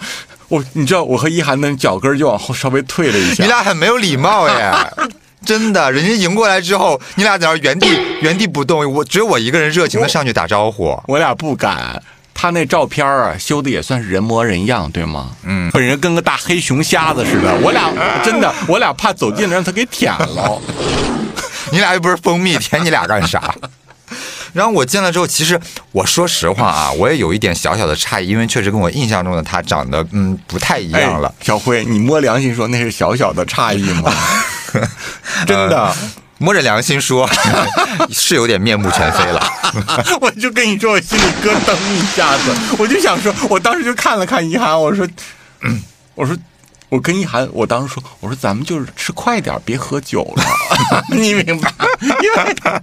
[0.48, 3.42] 我你知道我和一涵的脚跟就往后稍微退了一下。
[3.42, 4.72] 你俩很没有礼貌耶。
[5.44, 7.88] 真的，人家迎过来之后，你俩在那儿原地
[8.20, 10.96] 原地不动，我只有我一个人热情的上去打招呼。
[11.06, 12.02] 我俩不敢。
[12.32, 15.30] 他那照片啊，修的也算是人模人样，对吗？
[15.44, 17.54] 嗯本人跟个大黑熊瞎子似的。
[17.62, 17.90] 我俩
[18.22, 20.60] 真的，我俩怕走近了让他给舔了。
[21.72, 23.54] 你俩又不是蜂蜜， 舔你俩干啥？
[24.52, 25.60] 然后我进来之后，其实
[25.92, 31.28] 我说实话啊，我也有一点小小的诧异，因为确实跟我印象中的他长得嗯不太一样了。
[31.28, 34.12] 哎小辉，你摸良心说那是小小的诧异吗？
[35.46, 35.94] 真的，
[36.38, 37.28] 摸着良心说，
[38.10, 39.46] 是有点面目全非了。
[40.20, 45.06] 我就跟你说，我心里咯噔一下子，我就想说，我当时就看了看一涵，我说，
[45.62, 45.82] 嗯
[46.14, 46.34] 我说。
[46.88, 50.44] 我跟一涵，我当时说，我说咱们就是吃快点，别喝酒了，
[51.10, 51.72] 你明白？
[52.00, 52.80] 因为他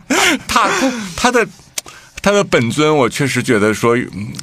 [0.48, 0.70] 他
[1.16, 1.48] 他的
[2.22, 4.34] 他的本尊，我确实觉得说，嗯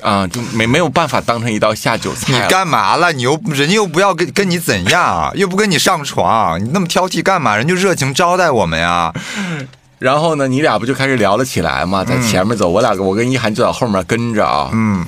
[0.00, 2.48] 啊，就没没有办法当成一道下酒菜你。
[2.48, 3.12] 干嘛了？
[3.12, 7.56] 你又人家又不要跟跟你怎样，又不跟你上床，你那么挑剔干嘛？
[7.56, 9.12] 人就热情招待我们呀。
[9.98, 14.70] 然后呢，你俩不就开始聊了起来嘛，在前面走，我俩我跟一涵就在后面跟着啊。
[14.72, 15.04] 嗯，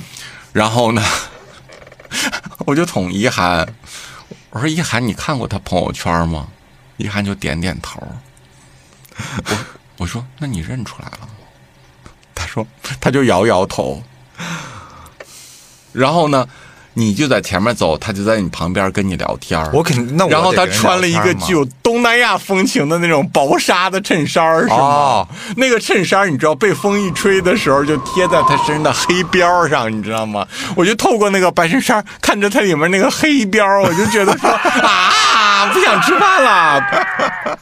[0.51, 1.01] 然后呢，
[2.65, 3.65] 我就捅一涵，
[4.51, 6.47] 我说一涵，你看过他朋友圈吗？
[6.97, 8.01] 一涵就点点头。
[9.45, 9.57] 我
[9.97, 11.29] 我说那你认出来了吗？
[12.35, 12.65] 他说
[12.99, 14.03] 他就摇摇头。
[15.93, 16.47] 然后呢，
[16.93, 24.75] 你就在前面走，他就在你旁边跟你聊天儿我肯定那我然后他穿了一个具有东南亚风情的那种薄纱的衬衫儿，是吗？
[24.75, 30.45] 哦那个衬衫儿你知道被风一吹的时候就贴在他身上的黑边儿上，你知道吗？
[30.75, 34.49] 我就透过那个白衬衫看着它里面那个黑边儿，我就觉得说
[34.83, 37.57] 啊，不想吃饭了，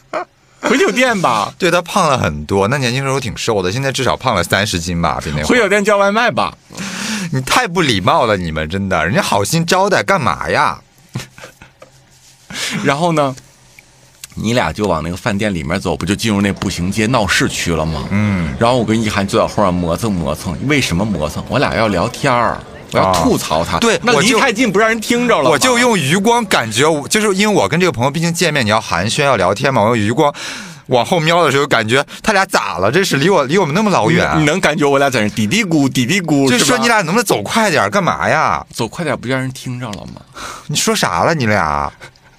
[0.69, 5.57] 回酒店吧，对他胖了很多，那年轻时候挺瘦的，现在至少胖了三十斤吧，比那会回。
[5.57, 6.53] 酒店叫外卖吧。
[7.31, 10.79] 你太不礼貌了，你们真的，人家好心招待干嘛呀？
[12.83, 13.35] 然后呢，
[14.33, 18.07] 你俩就往那个饭店里面走，不就进入那步行街闹市区了吗？
[18.09, 21.43] 嗯，然后我跟一涵就在后面磨蹭磨蹭，为什么磨蹭？
[21.47, 22.59] 我俩要聊天儿，
[22.91, 23.77] 我要啊吐槽他。
[23.79, 25.49] 对那离太近不让人听着了。
[25.49, 30.33] 我就用余光感觉，就是因为我跟这个朋友毕竟见面，你要寒暄要聊天嘛，我用余光
[30.87, 32.91] 往后瞄的时候，感觉他俩咋了？
[32.91, 37.89] 这是离我离我们那么老远啊你，能感觉我俩在那嘀嘀咕嘀嘀咕，就说你俩能不能走快点？
[37.91, 38.65] 干嘛呀？
[38.73, 40.21] 走快点，不让人听着了吗？
[40.67, 41.35] 你说啥了？
[41.35, 41.91] 你俩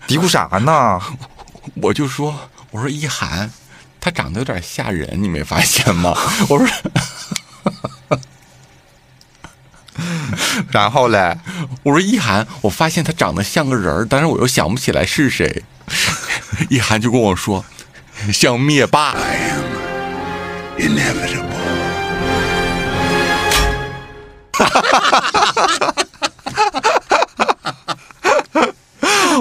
[0.07, 1.01] 嘀咕啥呢？
[1.81, 2.35] 我就说，
[2.73, 3.49] 我说一涵，
[4.01, 6.13] 他长得有点吓人，你没发现吗？
[6.49, 6.67] 我说，
[10.71, 11.37] 然后嘞，
[11.83, 15.63] 我说一涵，我发现他长得像个人儿，但是我又想不起来是谁。
[16.69, 17.65] 一涵就跟我说，
[18.33, 19.15] 像灭霸。
[20.79, 21.45] inevitable.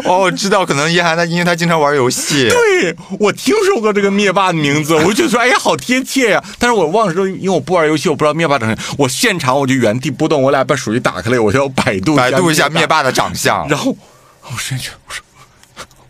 [0.06, 8.96] 哦，我知道，可能一涵他因为他经常玩游戏， 对，我听说过这个灭霸的名字，我就觉得说，哎呀，好贴切呀、但是我忘了说，因为我不玩游戏，我不知道灭霸长什么样。
[8.98, 12.86] 我现场我就原地不动，我俩把手机打开了，我就要百度百度一下灭。
[12.88, 13.68] 霸的长相。
[13.68, 13.96] 然后
[14.44, 15.24] 我说去，我说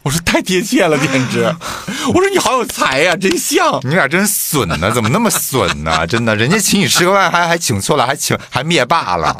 [0.01, 1.43] 我说太贴切了，简直！
[2.07, 3.79] 我说你好有才呀、真像。
[3.83, 6.07] 你俩真损呢，怎么那么损呢？
[6.07, 9.35] 真的，人家请你吃个饭还还请错了，还请还灭霸了。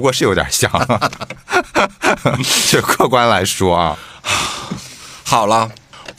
[0.00, 0.70] 不过是有点像，
[2.70, 3.98] 就客观来说啊，
[5.26, 5.70] 好了，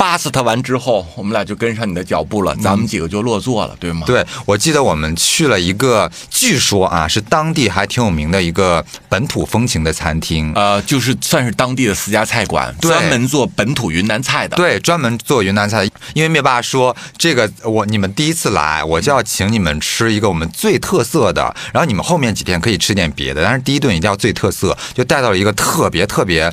[0.01, 4.01] 巴斯特完之后，我们俩就跟上你的脚步了，咱们几个就落座了，对吗？
[4.07, 10.51] 对，我记得我们去了一个，据说啊是当地还挺有名的一个本土风情的餐厅。
[10.55, 14.57] 呃，就是算是当地的私家菜馆，专门做本土云南菜的。
[14.57, 26.51] 对，专门做云南菜，因为灭霸说这个我你们第一次来，我就要请你们吃一个我们最特色的，然后你们后面几天可以吃点别的，但是第一顿一定要最特色，就带到了一个特别特别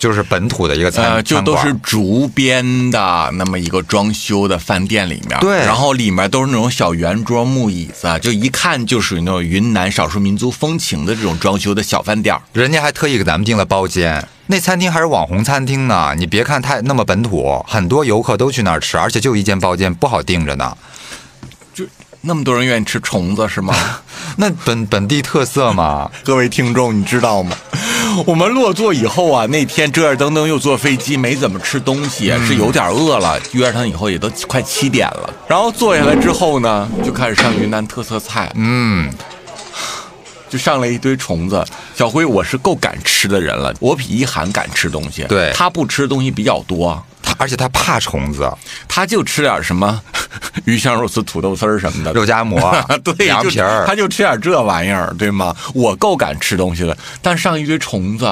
[0.00, 12.40] 就是本土的一个餐，呃，就都是竹编的那么一个装修的饭店里面，对然后里面都是那种小圆桌木椅子，就一看就属于那种云南少数民族风情的这种装修的小饭店儿。
[12.54, 14.26] 人家还特意给咱们订了包间。
[14.46, 20.76] 那餐厅还是网红餐厅呢，你别看太那么本土，很多游客都去那儿吃，而且就一间包间，不好订着呢。
[22.22, 23.74] 那么多人愿意吃虫子是吗？
[24.36, 27.56] 那本本地特色嘛， 各位听众，你知道吗？
[28.26, 33.38] 我们落座以后啊，那天折折腾腾又坐飞机，没怎么吃东西，是有点饿了。
[33.52, 39.10] 约上以后也都快七点了，然后坐下来之后呢，就开始上云南特色菜，嗯，
[40.48, 41.64] 就上了一堆虫子。
[41.94, 47.09] 小辉，我是够敢吃的人了，我比一涵敢吃东西，对他不吃的东西比较多，他
[47.40, 48.46] 而且他怕虫子，
[48.86, 49.98] 他就吃点什么
[50.66, 52.60] 鱼香肉丝、土豆丝儿什么的，肉夹馍。
[53.02, 53.84] 对，就凉皮儿。
[53.86, 55.56] 他，就吃点这玩意儿，对吗？
[55.74, 58.30] 我够敢吃东西的，但上一堆虫子，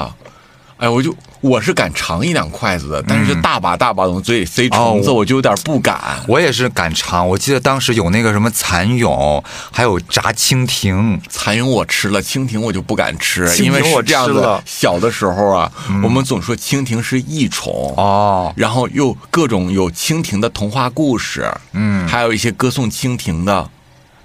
[0.79, 5.99] 哎，我就我是敢尝一两筷子的，但是就大把大把往嘴里塞虫子，哦我就有点不敢。
[6.27, 7.29] 我也是敢尝。
[7.29, 14.61] 我记得当时有那个什么蚕蛹，还有炸蜻蜓，蚕蛹我吃了，蜻蜓我就不敢吃，因为是我这样子。
[14.65, 15.71] 小的时候啊，
[16.03, 23.69] 我们总说蜻蜓是益虫哦然后又各种有蜻蜓的童话故事，嗯还有一些歌颂蜻蜓的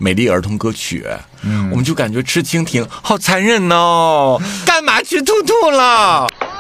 [0.03, 1.07] 美丽儿童歌曲，
[1.43, 4.37] 嗯，我们就感觉吃蜻蜓好残忍哦，
[4.67, 6.27] 干嘛吃兔兔了？
[6.41, 6.51] 怎么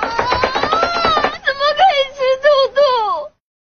[1.75, 2.79] 可以吃兔兔？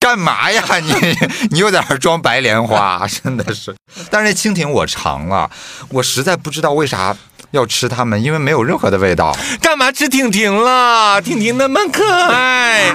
[0.01, 0.93] 干嘛呀你？
[1.51, 3.73] 你又在那儿装白莲花， 真的是。
[4.11, 5.49] 但是那蜻蜓我尝了，
[5.91, 7.15] 我实在不知道为啥
[7.51, 9.33] 要吃它们，因为没有任何的味道。
[9.61, 11.21] 干嘛吃婷婷了？
[11.21, 12.93] 婷婷那么可爱。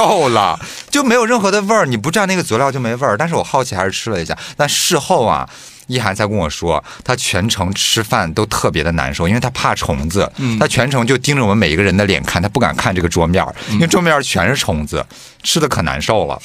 [0.00, 1.84] 够了，就没有任何的味儿。
[1.84, 3.16] 你不蘸那个佐料就没味儿。
[3.18, 5.48] 但是我好奇还是吃了一下，但事后啊。
[5.86, 10.30] 一涵才跟我说，他全程吃饭都特别的难受，因为他怕虫子。
[10.60, 15.04] 他全程就盯着我们每一个人的脸看，他不敢看这个桌面，因为桌面全是虫子，
[15.42, 16.40] 吃的可难受了。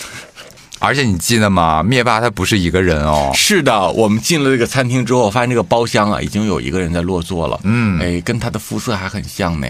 [0.80, 1.84] 而且你记得吗？
[1.84, 7.60] 灭霸他不是一个人哦，是的，我们进了这个餐厅之后，发现这个包厢啊，已经有一个人在落座了。
[7.66, 9.68] 嗯哎，跟他的肤色还很像呢。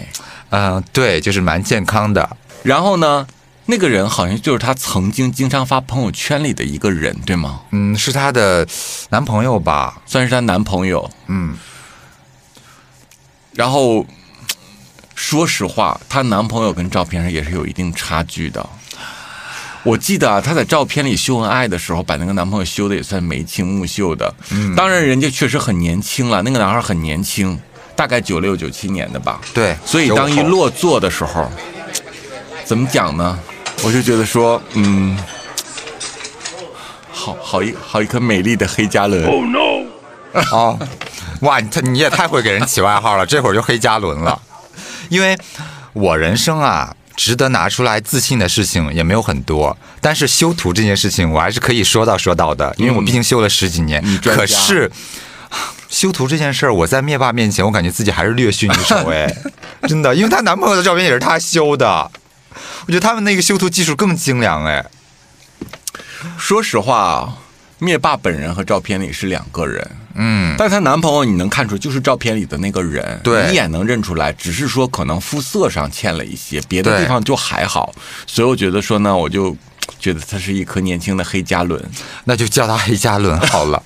[0.52, 2.38] 嗯、对，就是蛮健康的。
[2.64, 3.28] 然后呢，
[3.68, 7.62] 那个人好像就是她曾经经常发朋友圈里的一个人，对吗？
[7.72, 8.68] 嗯，是她的
[9.10, 10.00] 男朋友吧？
[10.06, 11.10] 算是她男朋友。
[11.28, 11.58] 嗯，
[13.54, 14.06] 然后，
[15.16, 18.64] 说实话，她男朋友跟照片上也是有一定差距的。
[19.82, 24.32] 我记得啊，她在照片里秀恩爱的时候，把那个男朋友修的也算眉清目秀的。
[24.52, 27.60] 嗯，当然人家确实很年轻了，那个男孩很年轻，
[27.96, 29.42] 大概九六九七年的吧。
[29.56, 29.76] 对。
[29.84, 31.52] 所以当一落座的时候，
[32.64, 33.40] 怎么讲呢？
[33.86, 35.16] 我就觉得说，嗯，
[37.12, 39.24] 好好一好一颗美丽的黑加仑。
[40.52, 40.78] 哦，
[41.42, 44.42] 哇，你他你也太会给人起外号了，这会儿就黑加仑了。
[45.10, 45.38] 因为
[45.94, 54.04] 我人生啊，值得拿出来自信的事情也没有很多，但是修图这件事情我还是可以说到说到的，因为我毕竟修了十几年。
[54.24, 54.92] 可是
[55.88, 59.32] 修图这件事儿，我在灭霸面前，我感觉自己还是略逊一筹哎，
[59.88, 62.12] 真的，因为她男朋友的照片也是她修的，
[62.86, 64.86] 我觉得他们那个修图技术更精良哎。
[66.38, 67.38] 说实话，
[67.80, 77.94] 灭霸本人和照片里是两个人，嗯，但她男朋友你能看出就是照片里的那个人，对一眼能认出来，只是说可能肤色上欠了一些，别的地方就还好。
[78.26, 79.56] 所以我觉得说呢，我就
[80.00, 81.84] 觉得他是一颗年轻的黑加仑。
[82.24, 83.82] 那就叫他黑加仑好了。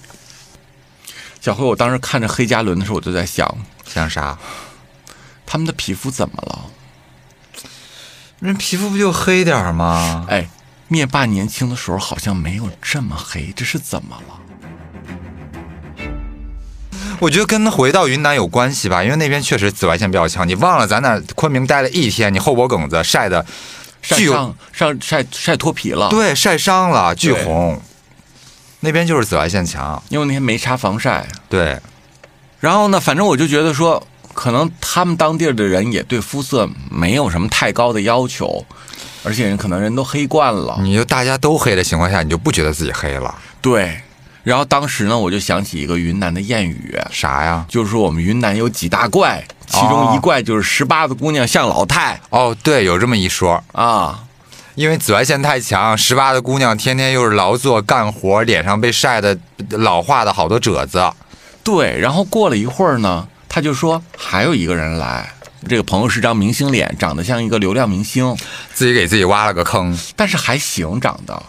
[1.41, 4.38] 小辉，我当时看着黑加仑的时候，我就在想，想啥？
[5.45, 6.66] 他们的皮肤怎么了？
[8.40, 10.26] 人皮肤不就黑点儿吗？
[10.30, 10.48] 哎，
[10.88, 14.40] 灭霸年轻的时候好像没有这么黑，这是怎么了？
[17.20, 20.48] 我觉得跟回到云南有关系吧，因为那边确实紫外线比较强。
[20.48, 23.46] 你忘了咱那昆明待了一天，你后脖梗子晒的
[24.02, 27.82] 巨晒伤上晒晒脱皮了。，对晒伤了，巨红。
[28.80, 31.28] 那边就是紫外线强，因为那天没擦防晒。
[31.50, 31.78] 对，
[32.62, 38.66] 然后呢，反正我就觉得说，可能他们当地的人也对肤色没有什么太高的要求，
[39.24, 40.80] 而且人可能人都黑惯了。
[40.82, 44.00] 你就大家都黑的情况下，你就不觉得自己黑了，对。
[44.44, 47.66] 然后当时呢，我就想起一个云南的谚语，啥呀？
[47.68, 54.24] 就是说我们云南有几大怪，其中一怪就是十八的姑娘像老太哦，对，有这么一说，啊。
[54.76, 59.38] 因为紫外线太强，十八的姑娘天天又是劳作干活，脸上被晒的
[59.72, 61.12] 老化的好多褶子。
[61.62, 65.34] 对，然后过了一会儿呢，他就说还有一个人来，
[65.68, 68.38] 这个朋友是张明星脸，长得像一个流量明星，
[68.74, 69.97] 自己给自己挖了个坑。
[70.16, 71.41] 但是还行，长得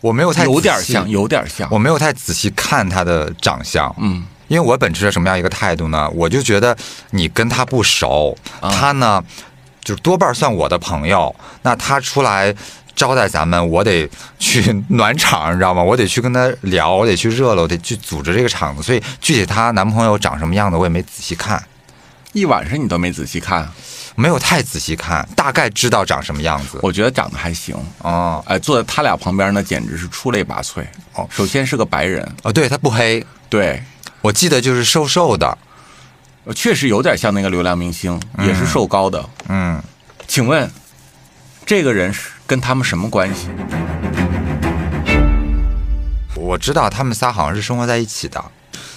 [0.00, 1.68] 我没有太有点仔细像，有点像。
[1.70, 6.10] 我没有太仔细看他的长相，嗯，因为我本持着什么样一个态度呢？
[6.10, 6.76] 我就觉得
[7.10, 9.22] 你跟他不熟，啊他呢
[9.84, 12.54] 就是多半算我的朋友，那他出来
[13.00, 14.06] 招待咱们，我得
[14.38, 15.82] 去暖场，你知道吗？
[15.82, 18.82] 我得去跟他聊，我得去热闹，我得去组织这个场子。
[18.82, 21.64] 所以具体她男朋友长什么样子，我也没仔细看，
[22.34, 23.66] 一晚上你都没仔细看，
[24.16, 26.78] 没有太仔细看，大概知道长什么样子。
[26.82, 27.74] 我觉得长得还行。
[28.02, 30.84] 哦哎，坐在他俩旁边呢，简直是出类拔萃。
[31.14, 33.82] 哦首先是个白人，哦，对他不黑，对，
[34.20, 35.56] 我记得就是瘦瘦的，
[36.54, 39.26] 确实有点像那个流量明星，也是瘦高的。
[39.48, 39.82] 嗯。
[40.28, 40.70] 请问，
[41.64, 43.46] 这个人是跟他们什么关系？
[46.34, 48.44] 我知道他们仨好像是生活在一起的，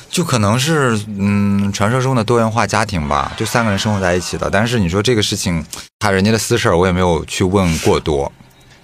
[0.10, 4.50] 就可能是嗯传说中的多元化家庭吧，就三个人生活在一起的。
[4.50, 5.64] 但是你说这个事情，
[6.00, 8.32] 他人家的私事儿，我也没有去问过多。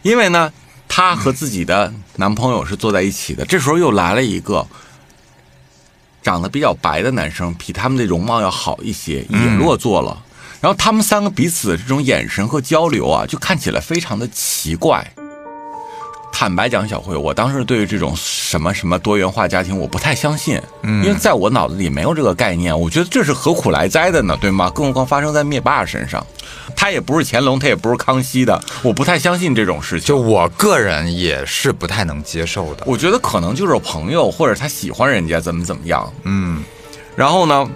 [0.03, 0.53] 因为呢，
[0.87, 4.67] 她和自己的男朋友是坐在一起的，这时候又来了一个
[6.21, 10.15] 长得比较白的男生，比他们的容貌要好一些，也落座了。
[10.61, 15.05] 然后他们三个彼此的这种眼神和交流啊，就看起来非常的奇怪。
[16.31, 22.77] 坦白讲，小慧，我当时对于这种什么什么多元化家庭，我不太相信，因为在我脑子里没有这个概念。
[22.79, 24.69] 我觉得这是何苦来哉的呢，对吗？
[24.69, 26.25] 更何况发生在灭霸身上，
[26.77, 30.07] 他也不是乾隆，他也不是康熙的，我不太相信这种事情。
[30.07, 32.83] 就我个人也是不太能接受的。
[32.85, 36.09] 我觉得可能就是朋友，或者他喜欢人家怎么怎么样。
[36.23, 36.63] 嗯
[37.17, 37.69] 然后呢，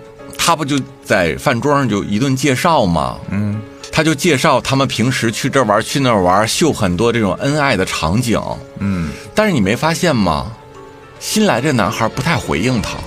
[0.46, 3.18] 他不就在饭桌上就一顿介绍吗？
[3.30, 3.62] 嗯，
[3.94, 8.38] 他就介绍他们平时去这玩去那玩，秀很多这种恩爱的场景。
[8.80, 10.52] 嗯，但是你没发现吗？
[11.18, 12.98] 新来这男孩不太回应他，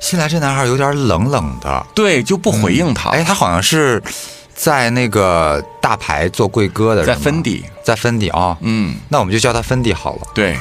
[0.00, 1.86] 新来这男孩有点冷冷的。
[1.94, 3.10] 对，就不回应他。
[3.10, 4.02] 哎，他好像是
[4.56, 10.22] 在那个大牌做贵哥的人在吗，芬迪，在芬迪啊、嗯，那我们就叫他芬迪好了。
[10.34, 10.58] 对，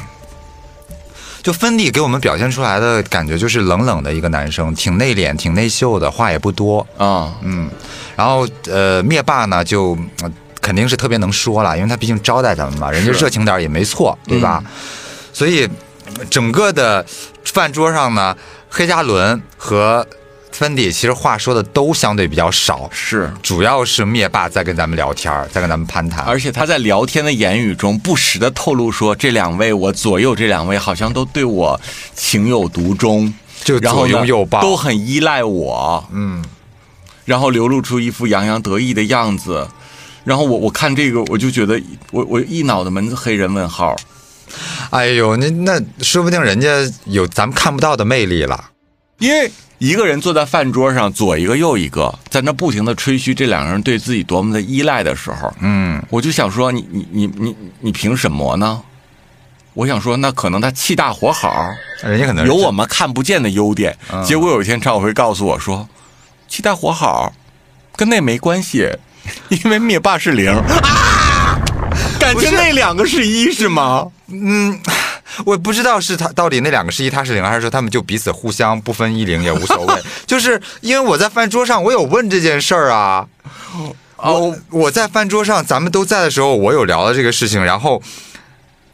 [1.44, 6.80] 就芬迪给我们表现出来的感觉就是冷冷的一个男生，挺内敛、挺内秀的，话也不多。
[6.98, 7.70] 啊、嗯，
[8.16, 10.32] 然后呃，灭霸呢就、呃
[10.64, 14.64] 肯定是特别能说了，因为他毕竟招待咱们嘛，人家热情点也没错，对吧？
[15.34, 15.68] 所以
[16.30, 17.06] 整个的
[17.44, 18.34] 饭桌上呢，
[18.70, 20.08] 黑加仑和
[20.54, 23.34] 芬迪其实话说的都相对比较少，是。
[23.41, 26.24] 主要是灭霸在跟咱们聊天儿，在跟咱们攀谈。
[26.26, 31.82] 而且他在聊天的言语中，不时的透露说，这两位我左右这两位好像都对我
[32.14, 33.34] 情有独钟，
[33.64, 36.45] 就左然后拥右抱，都很依赖我，嗯，
[37.26, 39.68] 然后流露出一副洋洋得意的样子。
[40.24, 41.82] 然后我我看这个，我就觉得
[42.12, 43.95] 我我一脑袋门子黑人问号。
[44.91, 46.70] 哎呦，那那说不定人家
[47.06, 48.70] 有咱们看不到的魅力了。
[49.20, 58.82] 因为一个人坐在饭桌上，左一个右一个，在那不停的吹嘘这两个人对自己多么的依赖的时候，嗯，我就想说，你你你你你凭什么呢？
[59.74, 61.68] 我想说，那可能他气大活好，
[62.03, 63.97] 人家可能有我们看不见的优点。
[64.24, 65.88] 结果有一天常小辉告诉我说，
[66.47, 67.34] 气大活好
[67.95, 68.88] 跟那没关系，
[69.49, 70.51] 因为灭霸是零。
[70.51, 71.59] 啊，
[72.20, 74.05] 感情那两个是一是吗？
[75.46, 80.02] 我不知道是他到底那两个是一，他是零，还是说他们就彼此互相不分一零也无所谓。
[80.26, 83.28] 就是因为我在饭桌上，我有问这件事儿啊。
[84.18, 87.62] 我我在饭桌上，咱们都在的时候，我有聊了这个事情。
[87.62, 88.02] 然后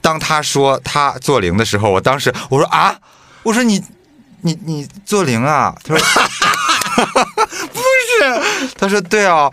[0.02, 2.96] 当他说他做零的时候，我当时我说啊，
[3.44, 3.84] 我说你
[4.42, 5.76] 你你做零啊？
[5.84, 6.04] 他说
[7.72, 9.52] 不是，他说对啊。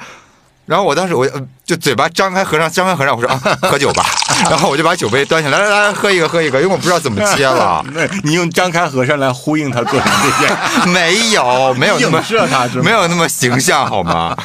[0.65, 4.05] 然后我当时我呃就嘴巴张开合上，张开合上，我说啊，喝酒吧。
[4.51, 7.85] 然后我就把酒杯端起来，来来来，喝一个喝一个，因为我不知道怎么接了。
[8.25, 10.57] 你用张开和尚来呼应他做成这件，
[10.93, 14.37] 没有，没有那么射他是吗没有那么形象好吗？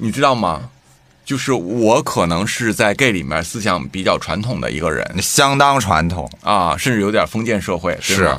[0.00, 0.62] 你知道吗？
[1.24, 8.34] 就是我可能是在 gay 里面思想比较传统的一个人相当传统，啊，甚至有点封建社会，是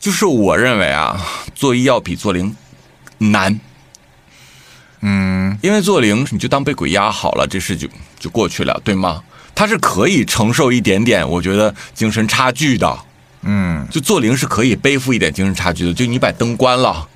[0.00, 1.24] 就是我认为啊，
[1.54, 2.56] 做一要比做零
[3.18, 3.60] 难。
[5.02, 7.86] 嗯，因为做零你就当被鬼压好了，这事就
[8.18, 9.22] 就过去了，对吗？
[9.54, 12.98] 他是可以承受一点点，我觉得精神差距的。
[13.42, 15.92] 嗯，就做零是可以背负一点精神差距的。
[15.92, 17.06] 就你把灯关了，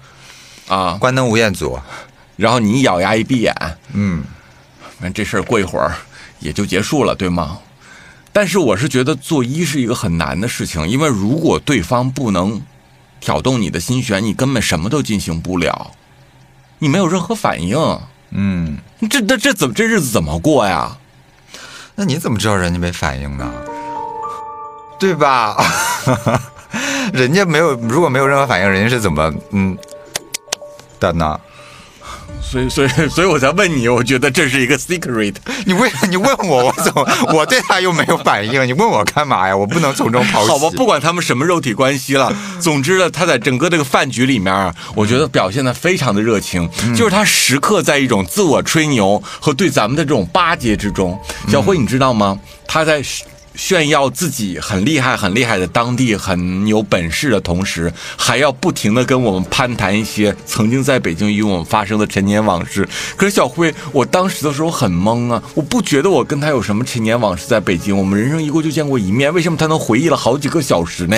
[0.68, 1.78] 啊，关灯吴彦祖，
[2.36, 3.54] 然后你一咬牙一闭眼，
[3.92, 4.22] 嗯，
[4.98, 5.94] 那这事儿过一会儿
[6.38, 7.58] 也就结束了，对吗？
[8.30, 12.60] 但是我是觉得做一是一个很难的事情，因为如果对方不能
[13.20, 15.92] 挑动你的心弦，你根本什么都进行不了，
[16.78, 17.76] 你没有任何反应。
[18.30, 18.76] 嗯，
[19.08, 20.98] 这这这怎么这日子怎么过呀？
[21.98, 23.52] 那你怎么知道人家没反应呢？
[25.00, 25.56] 对吧？
[27.12, 29.76] 人家没有，如果没有任何反应，人家是怎么嗯
[31.00, 31.40] 的呢？
[32.42, 35.34] 所以所以 所以我才问你，我觉得这是一个 secret。
[35.66, 38.66] 你问你问我，我怎么我对他又没有反应？
[38.66, 39.56] 你问我干嘛呀？
[39.56, 40.48] 我不能从中剖析。
[40.48, 51.18] 好吧，不管他们什么肉体关系了，总之呢，他在整个这个饭局里面啊，我觉得表现的非常的热情，就是他时刻在一种自我吹牛和对咱们的这种巴结之中。
[51.48, 52.38] 小辉，你知道吗？
[52.66, 53.02] 他在。
[53.58, 62.88] 炫耀自己很厉害、很厉害的当地很有本事的同时，还要不停的跟我们攀谈一些曾经在北京与我们发生的陈年往事。
[63.16, 71.16] 可是小辉，我当时的时候很懵啊，我不觉得我跟他有什么陈年往事在北京，我们人生一共就见过一面，为什么他能回忆了好几个小时呢？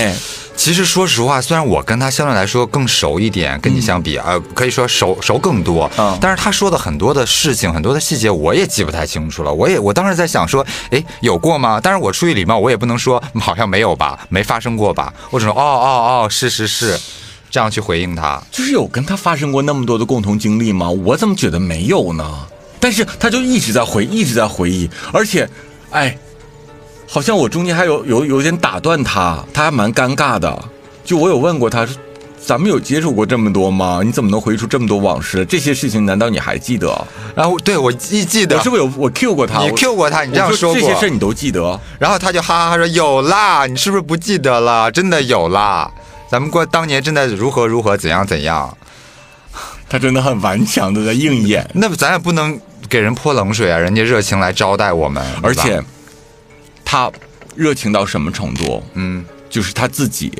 [0.57, 9.53] 其实说实话，虽然我跟他相对来说更熟一点，跟你相比，呃，可以说熟熟更多，嗯但是他说的很多的事情，很多的细节，我也记不太清楚了。
[9.53, 11.79] 我也我当时在想说，哎，有过吗？
[11.83, 15.13] 但是我出于礼貌，我也不能说好像没有吧，没发生过吧。
[15.31, 16.99] 我只能哦哦哦，是是是，
[17.51, 18.43] 这样去回应他。
[18.51, 20.89] 就是有跟他发生过那么多的共同经历吗？
[20.91, 22.47] 我怎么觉得没有呢？
[22.79, 25.49] 但是他就一直在回，一直在回忆，而且，
[25.91, 26.17] 哎，
[27.07, 30.65] 好像我中间还有有有点打断他，他还蛮尴尬的。
[31.05, 31.87] 就我有问过他，
[32.45, 34.01] 咱们有接触过这么多吗？
[34.05, 35.45] 你怎么能回忆出这么多往事？
[35.45, 37.07] 这些事情难道你还记得？
[37.37, 39.61] 然后对我记记得我是不是有我 Q 过他？
[39.63, 41.79] 你我 Q 过他，你这样说过这些事你都记得？
[41.99, 44.91] 然后他就哈哈哈说有啦，你是不是不记得了？
[44.91, 45.91] 真的有啦，
[46.29, 48.77] 咱们过当年真的如何如何怎样怎样。
[49.89, 51.69] 他真的很顽强的在应演。
[51.75, 55.83] 那咱也不能给人泼冷水啊，人家热情来招待我们，而且
[56.85, 57.11] 他
[57.55, 58.83] 热情到什么程度？
[58.95, 60.33] 嗯，就是他自己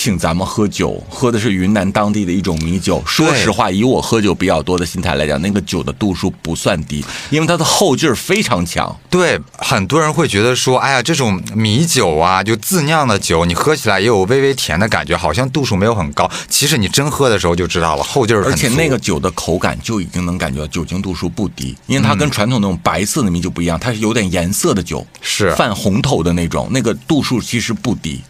[0.00, 3.02] 请咱们喝酒，喝的是云南当地的一种米酒。
[3.04, 8.96] 说实话，以我喝酒比较多的心态来讲，那个酒的度数不算低，因为它的后劲儿非常强。
[9.10, 16.30] 对，很多人会觉得说，哎呀，这种米酒啊，就自酿的酒，你喝起来也有微微甜的感觉，好像度数没有很高。
[16.48, 28.22] 其实你真喝的时候就知道了，后劲儿而且那个酒的口感就已经能感觉到酒精度数不低，因为它跟传统那种白色的米酒不一样，它是有点颜色的酒，是泛红头的那种，那个度数其实不低。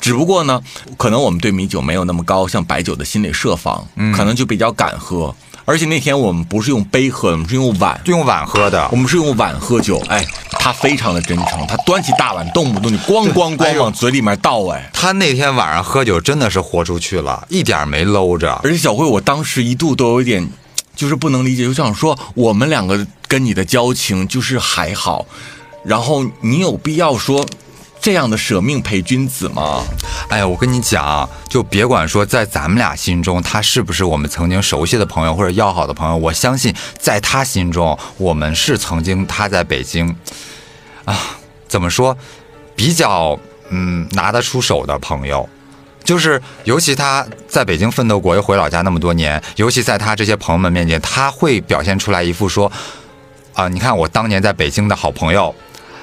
[0.00, 0.62] 只不过呢，
[0.96, 5.34] 可能我们对米酒没有那么高，像白酒的心理设防，可能就比较敢喝。
[5.66, 8.96] 而且那天我们不是用杯喝，我们是用碗就用碗喝的我。
[8.96, 14.90] 们是用碗喝酒，哎，他非常的真诚，他端起大碗，动不动就咣咣咣往嘴里面倒，哎。
[14.92, 18.52] 他那天晚上喝酒真的是豁出去了，一点没搂着。
[18.62, 20.46] 而且小慧，我当时一度都有一点，
[20.94, 25.24] 就是不能理解，就想说我们两个跟你的交情就是还好，
[25.82, 27.42] 然后你有必要说
[28.04, 29.82] 这样的舍命陪君子吗？
[30.28, 40.14] 哎呀，我跟你讲，就别管说在咱们俩心中他是不是我们曾经熟悉的朋友或者要好的朋友，我相信在他心中，我们是曾经他在北京，
[41.06, 41.18] 啊，
[41.66, 42.14] 怎么说，
[42.76, 43.38] 比较
[43.70, 45.48] 嗯拿得出手的朋友。
[46.04, 52.70] 就是，尤其他在北京奋斗过，又回老家那么多年，尤其在他这些朋友们面前，他会表现出来一副说，
[53.54, 55.54] 啊、你看我当年在北京的好朋友，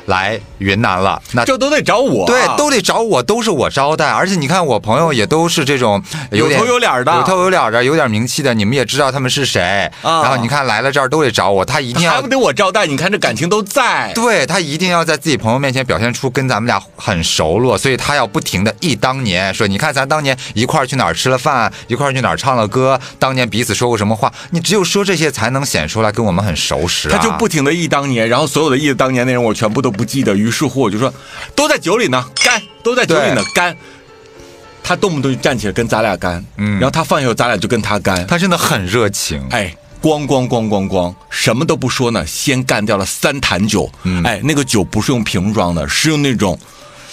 [0.06, 9.90] 来云南了，那这都得找我，对，都得找我，都是我招待，而且你看我朋友也都是这种点有头有脸的有头有脸的，有点名气的，你们也知道他们是谁。
[10.02, 12.86] 啊然后你看来了这儿都得找我，他一定要还不得我招待？
[12.86, 14.12] 你看这感情都在。
[14.14, 27.18] 对他一定要在自己朋友面前表现出跟咱们俩很熟络，所以他要不停的忆当年，说你看咱当年一块儿去哪儿吃了饭，一块儿去哪儿唱了歌，当年彼此说过什么话，你只有说这些才能显出来跟我们很熟识、啊。
[27.18, 31.14] 他就不停的忆当年，然后所有的忆当年内容我全部都不记得，于是乎我就说，
[31.56, 33.76] 都在酒里呢，干，都在酒里呢，干。
[34.84, 39.48] 他动不动就站起来跟咱俩干，嗯然后他放下后咱俩就跟他干，他真的很热情。
[39.52, 43.90] 哎，咣咣咣咣咣，什么都不说呢，先干掉了三坛酒。
[44.04, 46.60] 嗯哎，那个酒不是用瓶装的，是用那种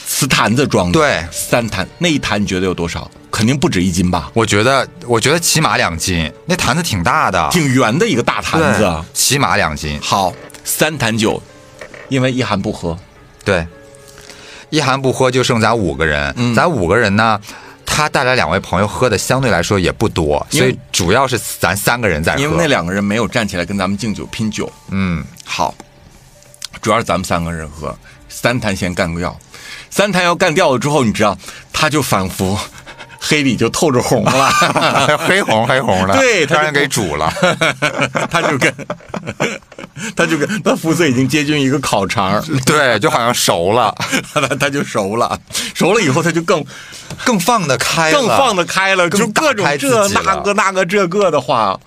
[0.07, 0.99] 瓷坛子装的。
[0.99, 3.09] 对三坛，那一坛你觉得有多少？
[3.31, 4.31] 肯定不止一斤吧？
[4.33, 8.91] 我觉得，我觉得起码两斤，那坛子挺大的，挺圆的一个大坛子。
[9.13, 10.01] 起码两斤。
[10.03, 10.33] 好，
[10.65, 11.41] 三坛酒，
[12.09, 12.99] 因为一涵不喝，
[13.45, 13.67] 对，
[14.71, 16.55] 一涵不喝就剩咱五个人，嗯。
[16.55, 17.41] 咱五个人呢，
[17.85, 22.41] 他带来两位朋友喝的相对来说也不多，所以主要是咱三个人在喝。
[22.41, 24.71] 因为那两个人没有站起来跟咱们敬酒拼酒。
[24.91, 25.75] 嗯，好，
[26.81, 27.97] 主要是咱们三个人喝，
[28.29, 29.39] 三坛先干掉，
[29.91, 31.37] 三坛要干掉了之后，你知道，
[31.73, 32.59] 他就仿佛
[33.19, 34.51] 黑里就透着红了。
[35.27, 37.33] 黑红黑红的，对他就让人给煮了。
[38.31, 38.73] 他就跟
[40.15, 43.93] 他就跟他肤色已经接近一个烤肠，对，就好像熟了，
[44.33, 45.39] 他他就熟了，
[45.75, 46.65] 熟了以后他就更
[47.25, 51.79] 更放得开了，更放得开了，就各种这那个那个这个的话，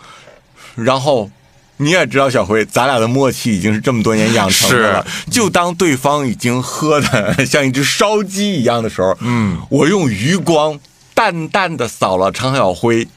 [0.75, 1.29] 然后
[1.77, 5.05] 你也知道，小辉，咱俩的默契已经是这么多年养成的了。
[5.31, 10.77] 就当对方已经喝的像一只烧鸡一样的时候，嗯，我用余光
[11.13, 13.07] 淡淡的扫了常小辉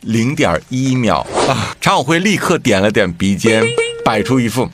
[0.00, 3.64] 零点一秒啊，常小辉立刻点了点鼻尖，
[4.04, 4.68] 摆出一副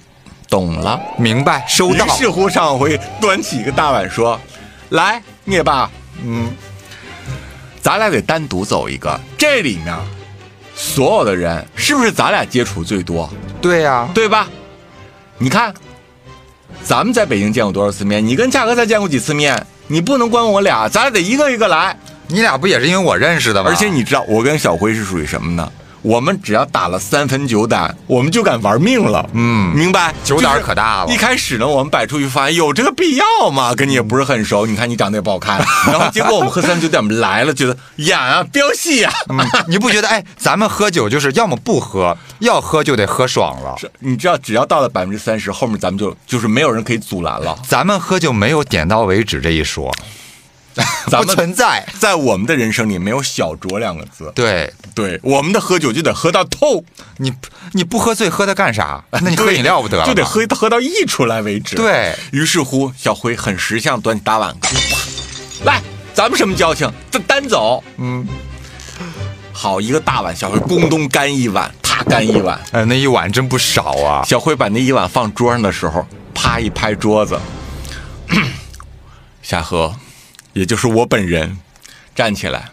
[0.48, 1.00] 懂了。
[1.18, 2.10] 明白，收到于。
[2.10, 4.38] 是乎，常小辉端起一个大碗说
[4.90, 5.90] ：“来，灭霸，
[6.22, 6.50] 嗯，
[7.80, 9.18] 咱俩得单独走一个。
[9.38, 9.96] 这里面
[10.74, 13.28] 所有的人，是不是咱俩接触最多，
[13.60, 14.48] 对呀、对吧？
[15.38, 15.72] 你看，
[16.82, 18.26] 咱们在北京见过多少次面？
[18.26, 19.66] 你跟嘉哥才见过几次面？
[19.86, 21.96] 你不能光我俩，咱俩得一个一个来。
[22.28, 23.70] 你俩不也是因为我认识的吗？
[23.70, 25.70] 而且你知道，我跟小辉是属于什么呢？
[26.02, 29.28] 我们只要打了三分酒胆，我们就敢玩命了。
[29.32, 30.12] 嗯明白？
[30.24, 33.74] 酒胆可大了一开始呢，我们摆出去发现有这个必要吗？
[33.74, 35.58] 跟你也不是很熟，你看你长得也不好看。
[35.86, 39.12] 然后结果我们喝三分酒胆，我们来了，觉得演啊，飙戏啊。
[39.28, 39.38] 嗯，
[39.68, 40.08] 你不觉得？
[40.08, 43.74] 哎，咱们喝酒就是要么不喝，要喝就得喝爽了。
[43.78, 47.56] 是你知道，只要到了百分之三十，后面咱们就就是没有人可以阻拦了。
[47.66, 49.96] 咱们喝酒没有点到为止这一说，不
[51.08, 51.86] 咱们存在。
[51.98, 54.32] 在我们的人生里没有小酌两个字。
[54.34, 56.84] 对对，我们的喝酒就得喝到透，
[57.18, 57.32] 你，
[57.72, 59.02] 你不喝醉喝它干啥？
[59.10, 60.06] 那你喝饮料不得了？
[60.06, 61.76] 就得喝喝到溢出来为止。
[61.76, 64.54] 对于是乎，小辉很识相，端起大碗，
[65.64, 65.82] 来，
[66.14, 66.90] 咱们什么交情？
[67.10, 67.82] 这单走。
[67.98, 68.26] 嗯，
[69.52, 72.60] 好一个大碗，小辉咣咚干一碗，他干一碗。
[72.72, 74.24] 哎，那一碗真不少啊。
[74.24, 77.38] 小辉把那一碗放桌上的时候，啪一拍桌子，
[79.42, 79.94] 夏荷，
[80.52, 81.58] 也就是我本人，
[82.14, 82.70] 站起来，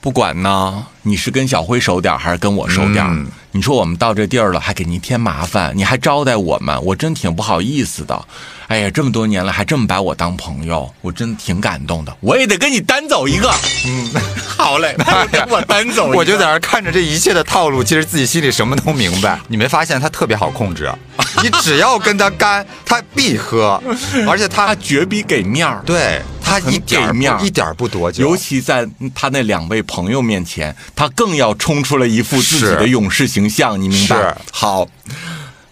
[0.00, 8.24] 不管呢，你是跟小辉熟点儿还是跟我熟点你说我们到这地儿了，还给您添麻烦，你还招待我们，我真挺不好意思的。
[8.68, 12.16] 哎呀，这么多年了，还这么把我当朋友，我真挺感动的。
[12.20, 13.52] 我也得跟你单走一个。
[13.86, 14.08] 嗯，
[14.46, 14.94] 好嘞，
[15.32, 16.18] 那我单走一个。
[16.18, 19.40] 我就在那儿看着这一切的套路，其实自己心里什么都明白。
[19.48, 20.84] 你没发现他特别好控制？
[20.84, 20.96] 啊
[21.42, 23.82] 你只要跟他干，他必喝，
[24.28, 25.82] 而且他他绝逼给面儿。
[25.84, 34.34] 对他一点面一点不多酒，尤其在他那两位朋友面前，他更要冲出了一副自己的勇士形象，你明白是？
[34.50, 34.86] 好，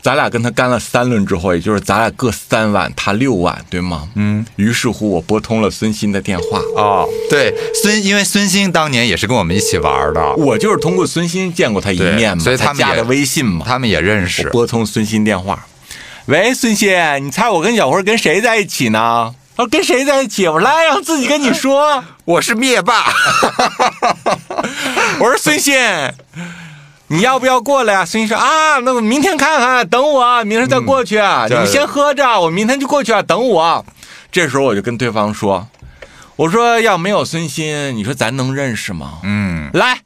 [0.01, 4.09] 咱俩跟他干了三轮之后，也就是咱俩各三碗，他六碗，对吗？
[4.15, 4.47] 嗯。
[4.57, 7.53] 于是乎，我拨通了孙鑫的电话，哦，对
[7.83, 13.67] 孙，因为孙鑫当年也是跟我们一起玩的，我就是通过孙鑫见过他一面嘛，所以他加的微信嘛。
[13.67, 14.49] 他们也认识。
[14.51, 15.67] 拨通孙鑫电话，
[16.27, 19.35] 喂，孙鑫，你猜我跟小辉跟谁在一起呢？
[19.59, 20.47] 他说跟谁在一起？
[20.47, 22.05] 我说来，让自己跟你说。
[22.25, 23.13] 我是灭霸，
[25.19, 26.15] 我说孙鑫，
[27.09, 28.05] 你要不要过来啊？
[28.05, 31.17] 孙鑫说啊，那我明天看看，等我啊，明天再过去。
[31.49, 33.85] 你们先喝着，我明天就过去啊，等我。
[34.31, 35.67] 这时候我就跟对方说，
[36.37, 39.19] 我说要没有孙鑫，你说咱能认识吗？
[39.25, 40.03] 嗯，来，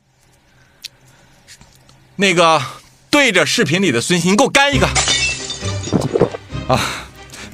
[2.16, 2.62] 那个
[3.10, 4.88] 对着视频里的孙鑫，你给我干一个。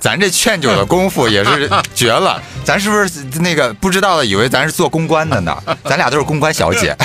[0.01, 2.41] 咱这劝酒的功夫也是 绝了。
[2.65, 5.57] 咱是不是那个不知道的以为咱是做公关的呢？
[5.85, 6.97] 咱俩都是公关小姐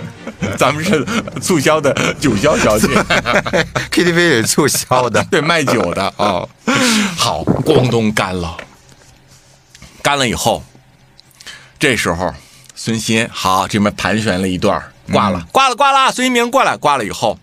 [0.58, 1.04] 咱们是
[1.40, 2.88] 促销的酒销小姐，，
[3.90, 5.24] KTV 里促销的。
[5.30, 6.46] 对，卖酒的啊、
[7.16, 8.56] 好，咣咚干了，
[10.02, 10.62] 干了以后，
[11.78, 12.34] 这时候
[12.74, 17.38] 孙鑫好这边盘旋了一段，挂了，挂了，挂了，孙一鸣过来，挂了以后，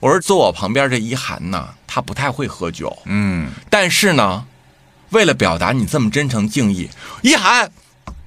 [0.00, 4.44] 我说坐我旁边这一涵呢，他不太会喝酒，嗯，但是呢，
[5.10, 6.88] 为了表达你这么真诚敬意，
[7.22, 7.68] 一涵，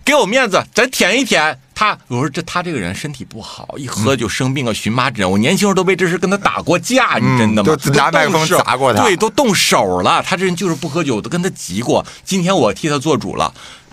[0.03, 1.57] 给我面子，咱舔一舔。
[1.73, 5.29] 他我说这他这个人身体不好，一喝就生病啊，荨麻疹。
[5.29, 7.75] 我年轻时候都为这事跟他打过架，你真的吗？
[7.75, 10.21] 都拿麦克风砸过他对，都动手了。
[10.21, 12.05] 他这人就是不喝酒，我都跟他急过。
[12.23, 13.51] 今天我替他做主了，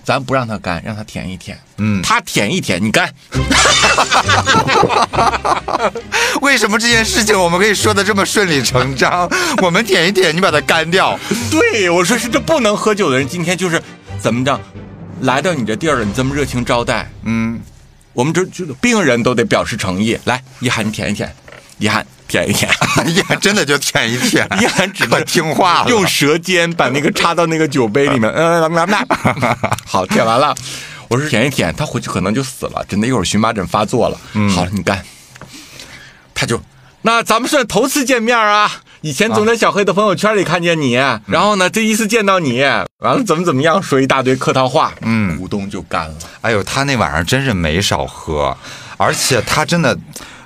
[0.09, 1.59] 咱不让他干，让他舔一舔。
[1.77, 3.13] 嗯他舔一舔，你干。
[6.41, 9.29] 为什么这件事情我们可以说的这么顺理成章？
[9.61, 11.19] 我们舔一舔，你把它干掉。
[11.51, 13.83] 对，我说是这不能喝酒的人，今天就是
[14.19, 14.59] 怎么着，
[15.21, 17.61] 来到你这地儿了，你这么热情招待，嗯，
[18.15, 20.19] 我们这这病人都得表示诚意。
[20.25, 21.31] 来，一涵你舔一舔，
[21.79, 25.91] 一涵舔一舔，哎呀， 真的就舔一舔， 一涵只能听话了。
[25.91, 29.57] 用舌尖把那个插到那个酒杯里面，嗯， 咱们俩
[29.87, 30.55] 好，舔完了。
[31.09, 34.21] 我说舔一舔，他回去可能就死了，真的，一会儿荨麻疹发作了。
[34.35, 35.03] 嗯好了，你干。
[36.35, 36.61] 他就，
[37.03, 38.71] 那咱们算头次见面啊，
[39.01, 40.93] 以前总在小黑的朋友圈里看见你，
[41.27, 42.61] 然后呢，这一次见到你，
[42.99, 46.15] 完了怎么怎么样，说一大堆客套话，嗯股东就干了。
[46.43, 48.55] 哎呦，他那晚上真是没少喝，
[48.99, 49.99] 而且他真的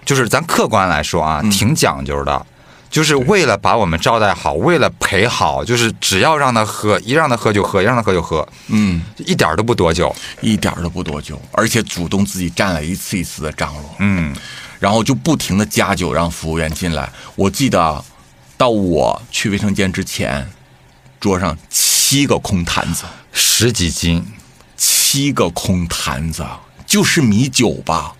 [0.04, 2.46] 就是咱客观来说啊，挺讲究的。
[2.90, 10.14] 就是为了把我们招待好，为了陪好，就是只要让他喝，一让他喝就喝，一让他喝就喝，嗯，一点都不多酒。
[10.42, 13.94] 一点都不多酒，而且主动自己占了一次一次的张罗。
[14.00, 14.36] 嗯，
[14.78, 17.10] 然后就不停的加酒让服务员进来。
[17.34, 18.04] 我记得啊
[18.58, 20.46] 到我去卫生间之前，
[21.18, 24.22] 桌上七个空坛子，十几斤，
[24.76, 26.44] 七个空坛子，
[26.86, 28.12] 就是米酒吧。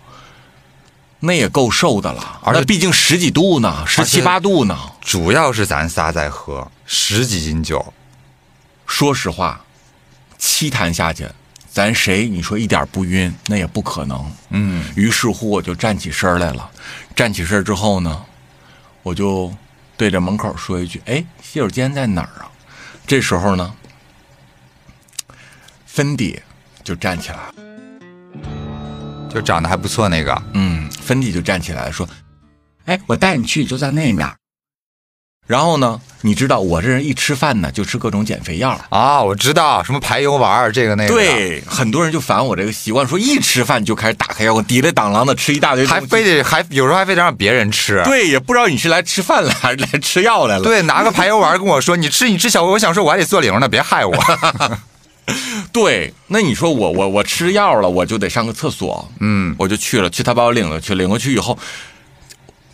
[1.25, 4.77] 那也够瘦的了，而且那毕竟十几度呢，十七八度呢。
[5.01, 7.95] 主要是咱仨在喝，十几斤酒，
[8.87, 9.65] 说实话，
[10.37, 11.29] 七坛下去，
[11.71, 14.33] 咱谁你说一点不晕，那也不可能。
[14.51, 16.69] 嗯，于是乎，我就站起身来了。
[17.15, 18.25] 站起身之后呢，
[19.05, 19.55] 我就
[19.97, 22.51] 对着门口说一句：“哎，洗手间在哪儿啊？”
[23.07, 23.73] 这时候呢，
[25.87, 26.43] 芬迪
[26.83, 27.55] 就站起来了。
[29.33, 30.43] 就长得还不错那个。
[30.55, 32.09] 嗯，芬迪就站起来说
[32.87, 34.29] 哎，我带你去，就在那面。
[35.47, 48.03] ：“然后呢，你知道我这人一吃饭呢就吃各种减肥药。”啊，我知道什么排油丸儿这个那个，，对，很多人就烦我这个习惯，说一吃饭就开始打开药，我滴里当啷的吃一大堆，还非得还有时候还非得让别人吃。
[48.05, 50.65] 对，也不知道你是来吃饭来还是来吃药来了。
[50.65, 54.15] 对，拿个排油丸儿跟我说，你吃你吃小，我想说我还得做零呢，别害我。
[55.73, 61.59] 对，那你说我我我吃药了，我就得上个厕所，嗯，我就去了，去他把我领了去，领过去以后，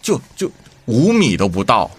[0.03, 0.51] 就就
[0.86, 1.90] 五米都不到，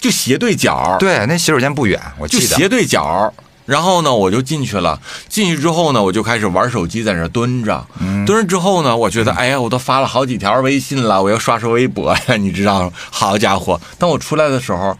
[0.00, 2.46] 就斜对角，，对，那洗手间不远，我记得。
[2.46, 3.32] 就斜对角。
[3.64, 5.00] 然后呢，我就进去了。
[5.28, 7.86] 进去之后呢，我就开始玩手机，在那蹲着。
[8.00, 12.92] 嗯蹲着之后呢，我觉得，哎呀，我都发了好几条微信了，我要刷刷微博呀， 你知道吗？
[13.10, 13.80] 好家伙！
[13.98, 14.96] 当我出来的时候，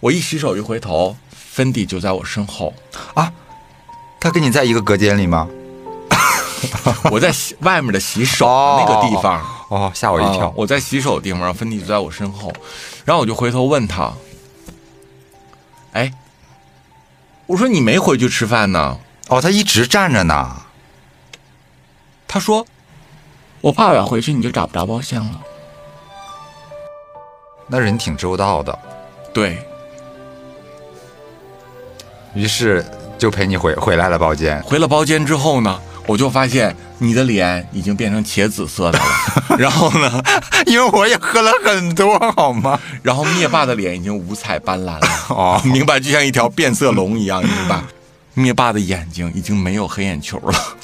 [0.00, 2.72] 我一洗手一回头，芬迪就在我身后。
[4.24, 5.46] 他跟你在一个隔间里吗？
[7.12, 10.46] 我在洗外面的洗手哦那个地方，哦，吓我一跳。
[10.48, 12.50] 啊我在洗手的地方，然后芬迪就在我身后，
[13.04, 14.10] 然后我就回头问他
[15.92, 16.10] ：“哎，
[17.44, 18.98] 我说你没回去吃饭呢
[19.28, 20.56] 哦，他一直站着呢。？”
[22.26, 22.66] 他说
[23.60, 25.40] 我怕我要回去你就找不着包厢了。
[27.66, 28.78] 那人挺周到的
[29.34, 29.58] ，：“对，
[32.34, 32.82] 于是
[33.18, 34.60] 就陪你回回来了包间。
[34.62, 39.04] 回了包间之后呢，我就发现你的脸已经变成茄紫色的了，
[39.58, 40.22] 然后呢，
[40.66, 42.78] 因为我也喝了很多，好吗？
[43.02, 45.98] 然后灭霸的脸已经五彩斑斓了，哦，明白？
[45.98, 47.80] 就像一条变色龙一样，明白？
[48.34, 50.76] 灭霸的眼睛已经没有黑眼球了。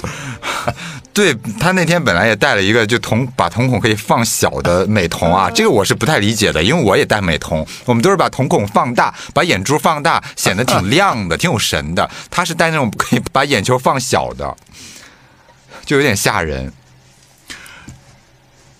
[1.12, 12.08] ”对他那天本来也带了一个就瞳把瞳孔可以放小的美瞳啊，这个我是不太理解的，因为我也戴美瞳，我们都是把瞳孔放大，把眼珠放大，显得挺亮的，挺有神的。
[12.30, 14.56] 他是戴那种可以把眼球放小的，
[15.84, 16.72] 就有点吓人。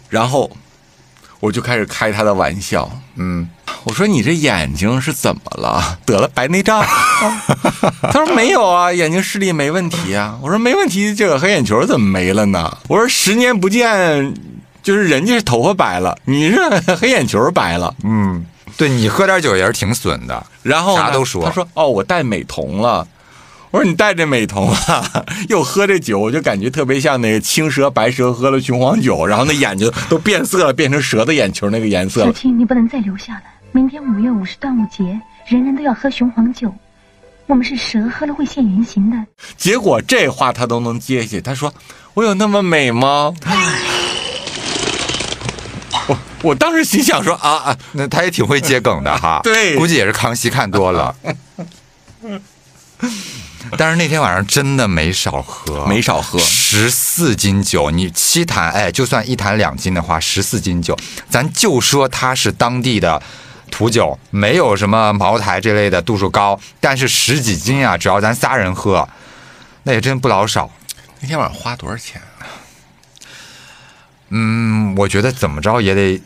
[0.09, 0.51] 然后
[1.41, 3.49] 我就开始开他的玩笑，嗯，
[3.85, 5.99] 我说你这眼睛是怎么了？
[6.05, 6.85] 得了白内障？
[8.03, 10.39] 他说没有啊，眼睛视力没问题啊。
[10.43, 12.71] 我说没问题，这个黑眼球怎么没了呢？
[12.89, 14.35] 我说十年不见，
[14.83, 16.57] 就是人家是头发白了，你是
[16.97, 17.95] 黑眼球白了。
[18.05, 18.45] 嗯，
[18.77, 20.47] 对你喝点酒也是挺损的。
[20.63, 23.07] 然后呢啥都说他说哦，我戴美瞳了。
[23.71, 32.27] 我说你戴这美瞳啊，又喝这酒，我就感觉特别像那个青蛇白蛇喝了雄黄酒，然后那眼睛都变色了，变成蛇的眼球那个颜色了。
[32.27, 33.43] 小青，你不能再留下了。
[33.71, 35.05] 明天五月五是端午节，
[35.47, 36.75] 人人都要喝雄黄酒。
[37.47, 39.17] 我们是蛇，喝了会现原形的。
[39.57, 41.73] 结果这话他都能接下，他说
[42.15, 43.33] ：“我有那么美吗？”
[46.09, 51.15] 我我当时心想说啊啊，那他也挺会接梗的哈， 对估计也是康熙看多了。
[53.79, 60.97] 但是那天晚上真的没少喝，没少喝十四斤酒，你七坛，哎，就算一坛两斤的话，十四斤酒，
[61.29, 63.23] 咱就说它是当地的
[63.71, 69.09] 土酒，没有什么茅台这类的度数高，但是十几斤啊，只要咱仨人喝，
[69.85, 70.71] 那也真不老少。
[71.21, 72.47] 那天晚上花多少钱啊？
[74.31, 76.21] 嗯，我觉得怎么着也得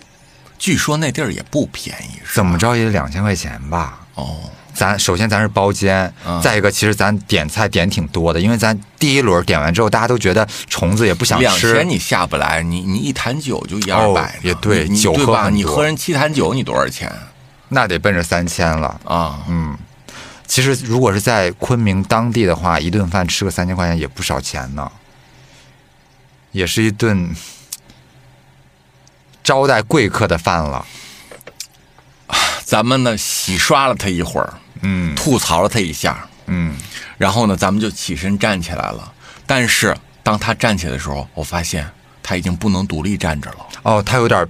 [0.58, 4.00] 据说那地儿也不便宜，怎么着也得两千块钱吧。
[4.14, 15.14] 哦，咱首先咱是包间，嗯再一个其实咱点菜点挺多的，因为咱第一轮点完之后，大家都觉得虫子也不想吃两吃千，你下不来，你你一坛酒就一二百、哦也对酒？
[15.14, 17.10] 喝你喝人七坛酒，你多少钱
[17.68, 19.00] 那得奔着三千了。
[19.04, 19.44] 啊？
[19.48, 19.76] 嗯，
[20.46, 24.90] 其实如果是在昆明当地的话，一顿饭吃个三千块钱也不少钱呢，
[26.52, 27.34] 也是一顿
[29.42, 30.84] 招待贵客的饭了。
[32.64, 34.54] 咱们呢洗刷了他一会儿，
[34.86, 36.76] 嗯吐槽了他一下，嗯，
[37.18, 39.12] 然后呢，咱们就起身站起来了。
[39.46, 41.88] 但是当他站起来的时候，我发现
[42.22, 43.66] 他已经不能独立站着了。
[43.82, 44.46] 哦，他有点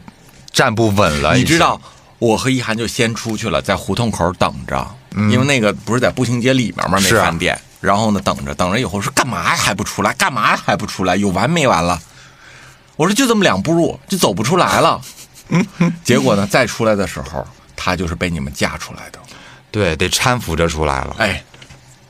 [0.52, 1.34] 站不稳了。
[1.34, 1.80] 你知道，
[2.18, 4.94] 我和一涵就先出去了，在胡同口等着，
[5.30, 6.98] 因为那个不是在步行街里面吗？
[7.00, 7.58] 那饭店。
[7.80, 10.12] 然后呢，等着等着以后说干嘛呀还不出来？
[10.14, 11.16] 干嘛呀还不出来？
[11.16, 12.00] 有完没完了？
[12.96, 15.00] 我说就这么两步路，就走不出来了。
[16.02, 19.18] 结果呢，再出来的时候，他就是被你们架出来的。
[19.74, 21.16] 对，得搀扶着出来了。
[21.18, 21.42] 哎，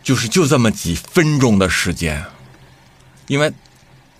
[0.02, 2.22] 就是就这么几分钟的时间，
[3.26, 3.50] 因为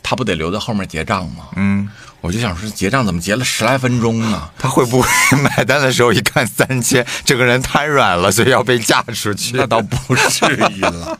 [0.03, 1.49] 他不得留在后面结账吗？
[1.57, 1.87] 嗯，
[2.23, 4.49] 我就想说，结账怎么结了十来分钟呢？
[4.59, 5.09] 他会不会
[5.43, 9.53] 买单的时候一看三千，整个人瘫软了，所以要被架出去？
[9.59, 11.19] 那倒不至于了。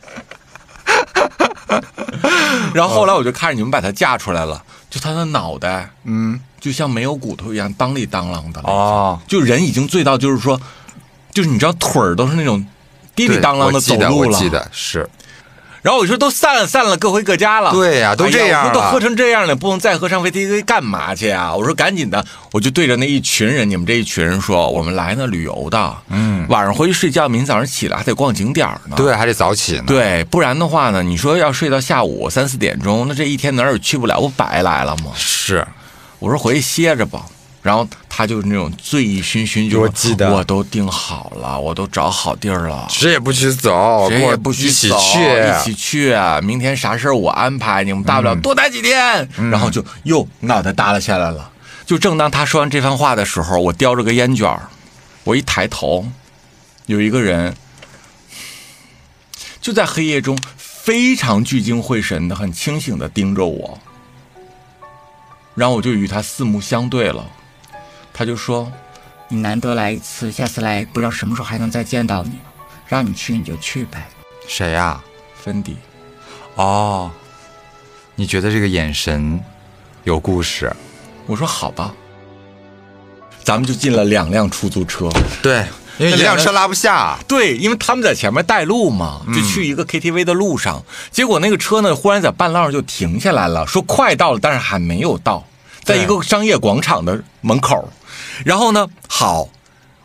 [2.73, 8.69] 然后后来我就看着你们把他架出来了，就他的脑袋，嗯，就像没有骨头一样当里当啷的了。
[8.69, 10.59] 哦，就人已经醉到，就是说，
[11.35, 12.65] 就是你知道腿儿都是那种
[13.13, 14.29] 滴滴当啷的走路了。
[14.29, 15.07] 我记得是。
[15.81, 17.71] 然后我说都散了散了，各回各家了。
[17.71, 21.53] 对呀都这样都喝成这样了，不能再喝上 VTK 干嘛去啊？
[21.53, 28.95] 我说赶紧的，我就对着那一群人，你们这一群人说，我们来呢旅游的，嗯，晚上回去睡觉，明早上起来还得逛景点呢。
[28.95, 29.83] 对，还得早起呢。
[29.85, 35.11] 对，不然的话呢，你说要睡到下午三四点钟，那这一天哪儿也去不了，不白来了吗？
[35.15, 35.63] 是，
[36.17, 37.21] 我说回去歇着吧。
[37.65, 46.15] 然后他就是那种醉意醺醺，就说我记得我都订好了，我都找好地儿了，谁也不许走，谁也不许一起走去，一起去。
[46.43, 49.27] 明天啥事儿我安排，你们大不了多待几天。
[49.49, 51.49] 然后就又脑袋耷拉下来了。
[51.87, 54.69] 就正当他说完这番话的时候，我叼着个烟卷儿，
[55.23, 56.05] 我一抬头，
[56.85, 57.55] 有一个人
[59.59, 63.79] 就在黑夜中非常聚精会神的、很清醒的盯着我。
[65.55, 67.25] 然后我就与他四目相对了，
[68.17, 68.71] 他就说
[69.27, 72.31] 你难得来一次，下次来不知道什么时候还能再见到你，
[72.87, 74.07] 让你去你就去呗。
[74.47, 75.03] 谁呀、
[75.35, 75.75] ：“芬迪。”
[76.55, 77.11] 哦，
[78.15, 79.37] 你觉得这个眼神
[80.05, 80.73] 有故事？
[81.25, 81.93] 我说好吧，
[83.43, 85.09] 咱们就进了两辆出租车。
[85.41, 85.65] 对，
[85.97, 87.19] 因为一辆车拉不下。
[87.27, 95.43] 对，因为他们在前面带路嘛，就去一个 KTV 的路上，结果那个车呢，忽然在半道上就停下来了，说快到了，但是还没有到，
[95.83, 97.91] 在一个商业广场的门口。
[98.43, 99.47] 然后呢，好，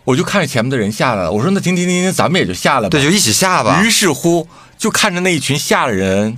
[0.05, 2.89] 我就看着前面的人下来了，我说那停停停停，咱们也就下来吧。
[2.91, 3.83] 对，就一起下吧。
[3.83, 4.47] 于是乎，
[4.79, 6.37] 就看着那一群下的人，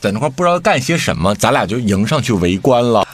[0.00, 3.06] 在那块不知道干些什么，咱俩就迎上去围观了。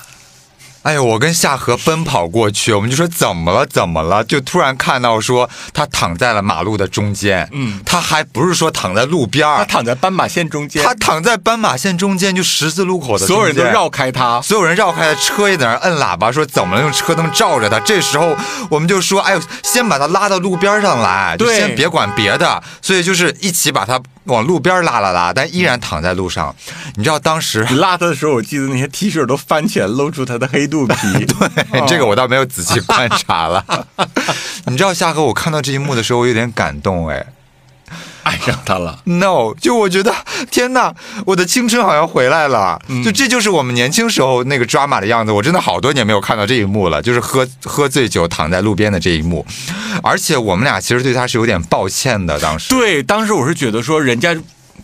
[0.85, 3.65] 哎呦，我跟夏荷奔跑过去，我们就说怎么了？
[3.65, 4.23] 怎么了？
[4.23, 14.43] 就突然看到说他躺在了马路的中间，嗯他还不是说躺在路边他，躺在斑马线中间，他躺在斑马线中间，就十字路口的所有人都绕开他。
[14.43, 16.83] 所有人绕开了，车也在那摁喇叭，说怎么了？
[16.83, 17.81] 用车灯照着他。
[17.81, 18.37] 这时候
[18.69, 22.63] 我们就说，哎呦，先把他拉到路边上来，就对先别管别的。
[22.83, 26.55] 所以就是一起把他往路边拉了拉，但依然躺在路上。
[26.97, 30.95] 你知道当时你 拉他的时候，我记得那些 T 恤都翻起来，露出他的黑肚皮。
[31.27, 33.65] 对这个我倒没有仔细观察了。
[34.67, 37.25] 你知道夏哥，我看到这一幕的时候，我有点感动哎。
[38.25, 38.99] 爱上他了。
[39.05, 40.13] No，就我觉得
[40.51, 40.93] 天哪，
[41.25, 42.81] 我的青春好像回来了。
[42.89, 45.31] 嗯就这就是我们年轻时候那个抓马的样子。
[45.31, 49.47] 我真的好多年没有看到这一幕了，就是喝喝醉酒躺在路边的这一幕。
[50.03, 52.71] 而且我们俩其实对他是有点抱歉的，当时。
[52.71, 54.35] 对，当时我是觉得说，人家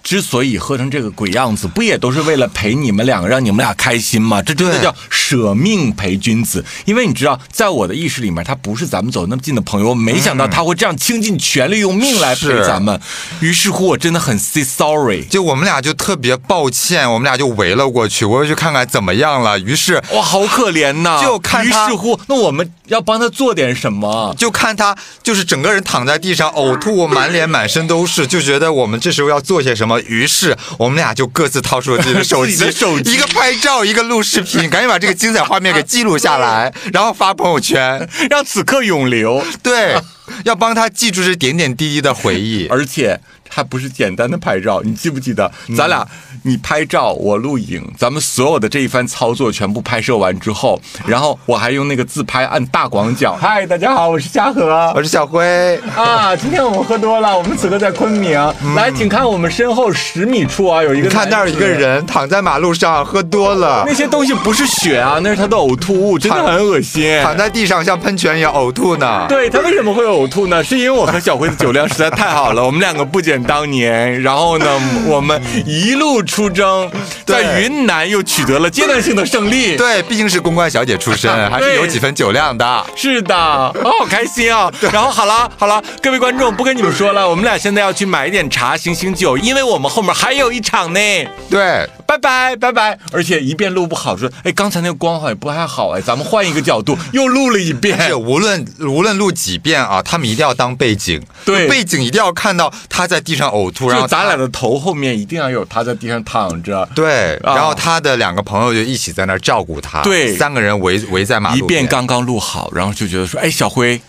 [0.02, 4.40] 之所以喝成这个鬼样子，不也都是为了陪你们两个，让你们俩开心吗？
[4.40, 6.64] 这真的叫舍命陪君子。
[6.86, 12.98] 因为你知道，在我的意识里面，他不是咱们走那么近的朋友，没想到他会这样倾尽全力用命来陪咱们。
[13.40, 15.24] 于是乎，我真的很 say sorry。
[15.24, 19.58] 就我们俩就特别抱歉，我们俩就围了过去，我要去看看怎么样了。
[19.58, 21.20] 于是哇，好可怜呐！
[21.22, 24.34] 就看他于是乎，那我们要帮他做点什么？
[24.38, 29.79] 就看他就是整个人躺在地上呕吐，满脸满身都是，就觉得我们这时候要做些什么。
[30.06, 38.08] 于是我们俩就各自掏出了自己的手机，手机一个拍照，一个录视频， 赶紧把这个精彩画面给记录下来，然后发朋友圈。
[38.28, 39.44] 让此刻永留。
[39.62, 39.96] 对，
[40.44, 42.66] 要帮他记住这点点滴滴的回忆。
[42.70, 43.18] 而且
[43.50, 45.50] 还不是简单的拍照，你记不记得？
[45.76, 46.06] 咱俩
[46.44, 53.36] 你拍照，我录影，咱们所有的这一番操作全部拍摄完之后，然后我还用那个自拍按大广角。
[53.40, 56.36] 嗨，大家好，我是嘉禾我是小辉，啊。
[56.36, 58.38] 今天我们喝多了，我们此刻在昆明。
[58.76, 61.80] 来，请看我们身后十米处啊，有一个你看那儿有一个。
[61.80, 67.18] 人躺在马路上，喝多了那，些东西不是血啊，那是他的呕吐物，真的很恶心。
[67.22, 69.24] 躺在地上像喷泉一样呕吐呢。
[69.28, 70.62] 对他为什么会呕吐呢？
[70.62, 74.66] 是因为我和小辉的酒量实在太好了，我们两个不减当年，然后呢，
[75.06, 76.90] 我们一路出征，
[77.24, 82.86] 在云南又取得了阶段性的胜利。，对，毕竟是公关小姐出身， 还是有几分酒量的。
[82.94, 84.70] 是的， 哦，好开心啊！
[84.92, 91.00] 然后好了好了，各位观众，不跟你们说了，我们俩现在要去买一点茶醒醒酒，因为我们后面还有一场呢。
[91.48, 91.88] 对，
[92.18, 97.98] 拜拜拜拜，而且一遍录不好，说哎刚才那个光好像不太好哎，咱们换一个角度， 又录了一遍。
[97.98, 98.08] 而。
[98.08, 101.68] 且无论无论录几遍啊，他们一定要当背景，对。
[101.68, 107.54] 背景一定要看到他在地上呕吐，然后咱俩的头后面一定要有他在地上躺着，对，啊。
[107.54, 110.36] 然后他的两个朋友就一起在那儿照顾他，对。
[110.36, 114.00] 三个人围围在马路一遍刚刚录好，然后就觉得说，哎，小辉，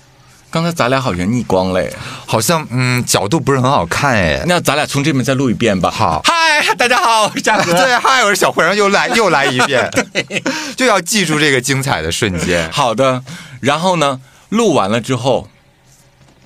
[0.51, 1.89] 刚才咱俩好像逆光嘞，
[2.25, 4.43] 好像嗯角度不是很好看哎。
[4.45, 5.89] 那咱俩从这边再录一遍吧。
[5.89, 7.71] 好嗨，大家好，我是夏河。
[7.71, 9.89] 对，嗨，我是小慧，然后又来又来一遍，
[10.75, 12.69] 就要记住这个精彩的瞬间。
[12.69, 13.23] 好的，
[13.61, 14.19] 然后呢，
[14.49, 15.47] 录完了之后，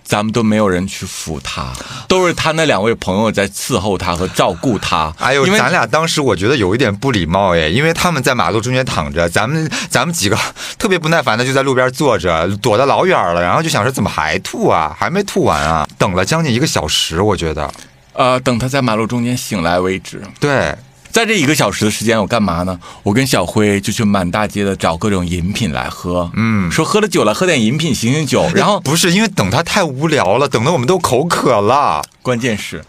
[0.05, 1.73] 咱们都没有人去扶他，
[2.07, 5.11] 都是他那两位朋友在伺候他和照顾他。
[5.17, 10.37] 哎呦，因为咱俩当时我觉得有一点不礼貌哎，因为他们在马路中间躺着，咱们咱们几个
[10.77, 17.71] 特别不耐烦的就在路边坐着，躲得老远了，然后就想说怎么还吐啊，还没吐完啊，等了将近一个小时，我觉得，
[18.13, 20.21] 呃，等他在马路中间醒来为止。
[20.39, 20.75] 对，
[21.15, 22.77] 在这一个小时的时间，我干嘛呢？
[23.01, 28.45] 我跟小辉就去满大街的找各种饮品来喝，嗯说喝了酒了，喝点饮品醒醒酒。
[28.53, 32.03] 然后不是因为等他太无聊了，等的我们都口渴了。
[32.21, 32.83] 关键是，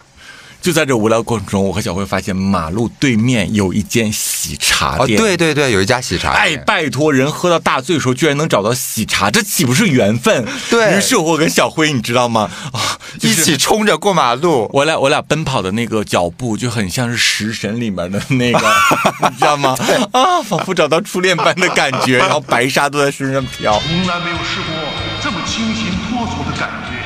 [0.61, 5.17] 就在这无聊过程中，我和小辉发现马路对面有一间喜茶哦，店。
[5.17, 10.45] 对对对，有一家喜茶哎，店，拜托，人喝到大醉的时候，居然能找到喜茶，这岂不是缘分？
[10.69, 12.49] 对于是我跟小辉，你知道吗？
[12.73, 14.69] 啊，就是一起冲着过马路。
[14.73, 18.59] 我俩我俩奔跑的那个脚步就很像是《食神》里面的那个，
[19.29, 19.75] 你知道吗？
[20.11, 23.79] 啊，仿佛找到初恋般的感觉， 然后白沙都在身上飘。
[23.79, 24.73] 从来没有试过
[25.21, 26.97] 这么清新脱俗的感觉。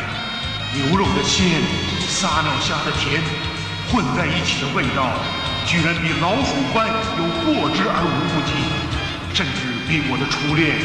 [0.73, 1.45] 牛肉的鲜，
[2.21, 3.19] 撒尿虾的甜，
[3.91, 5.09] 混在一起的味道，
[5.65, 6.85] 居然比老鼠般
[7.17, 8.53] 有过之而无不及，
[9.33, 10.77] 甚至比我的初恋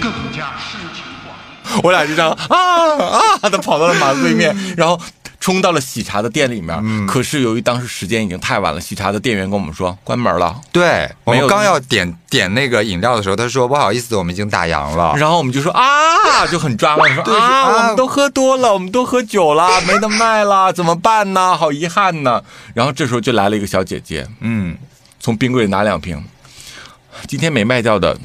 [0.00, 1.80] 更加诗情画意。
[1.82, 5.00] 我俩就这样啊啊的跑到了马路对面，然后
[5.44, 6.74] 冲到了喜茶的店里面。
[6.82, 10.58] 嗯可是由于当时时间已经太晚了，喜茶的店员跟我们说关门了。
[10.72, 15.12] 对，我们刚要点点那个饮料的时候，他说不好意思，我们已经打烊了。
[15.20, 21.54] 然后我们就说啊，就很抓狂，说啊我们都喝多了，我们都喝酒了，没得卖了，怎么办呢？
[21.54, 22.42] 好遗憾呢。
[22.72, 24.78] 然后这时候就来了一个小姐姐，嗯，
[25.20, 26.24] 从冰柜里拿两瓶，
[27.28, 28.16] 今天没卖掉的，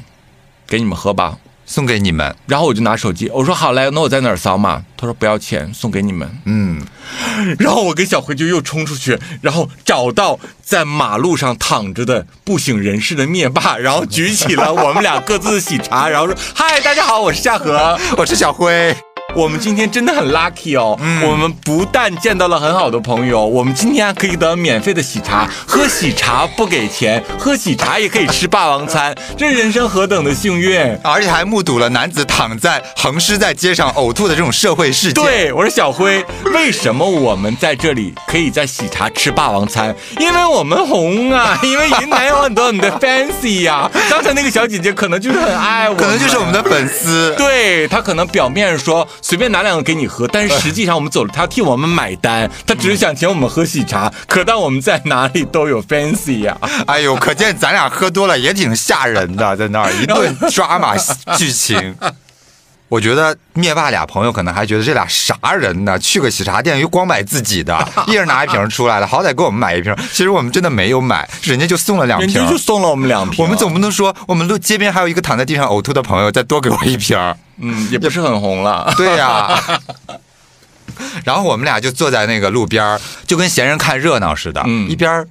[0.66, 1.36] 给你们喝吧。
[1.70, 2.34] 送给你们。
[2.46, 4.82] 然后我就拿手机，我说好嘞，那我在哪儿扫码？
[4.96, 6.28] 他说不要钱，送给你们。
[6.44, 6.84] 嗯，
[7.60, 17.96] 然后我跟小辉就又冲出去，然后找到在马路上躺着的不省人事的灭霸， 然后举起了我们俩各自的喜茶，然后说：“嗨，大家好，我是夏荷。
[18.18, 18.94] ”我是小辉。
[19.34, 30.80] 我们今天真的很 lucky 哦，我们不但见到了很好的朋友，我们今天还可以得到免费的喜茶，喝喜茶不给钱，喝喜茶也可以吃霸王餐，这人生何等的幸运！
[31.02, 36.24] 而且还目睹了男子躺在横尸在街上呕吐的这种社会事件。，对，我是小辉。
[36.54, 39.94] 为什么我们在这里可以在喜茶吃霸王餐？
[40.18, 46.60] 因为我们红啊， 因为云南有很多很多 fancy 呀、刚才那个小姐姐可能就是很爱我，可能就是我们的。
[46.70, 47.34] 粉丝。
[47.36, 54.12] 对她可能表面说随便拿两个给你喝，但是实际上我们走了，他替我们买单，他只是想请我们喝喜茶。
[54.26, 56.56] 可当我们在哪里都有 fancy 呀、
[56.86, 60.96] 哎呦，可见咱俩喝多了也挺吓人的，在那儿一顿 抓马
[61.36, 61.94] 剧情。
[62.90, 65.96] 我觉得灭霸俩朋友可能还觉得这俩啥人呢？
[66.00, 69.94] 去个喜茶店又光买自己的， 一人拿一瓶出来了，好歹给我们买一瓶。
[70.12, 72.50] 其实我们真的没有买，人家就送了两瓶人家。
[72.50, 73.44] 就送了我们两瓶。
[73.44, 77.16] 我们总不能说我们路街边还有一个躺在地上呕吐的朋友，再多给我一瓶。
[77.62, 78.92] 嗯也不是很红了。
[78.96, 79.56] 对呀、
[81.24, 85.28] 然后我们俩就坐在那个路边儿，就跟闲人看热闹似的，嗯一边儿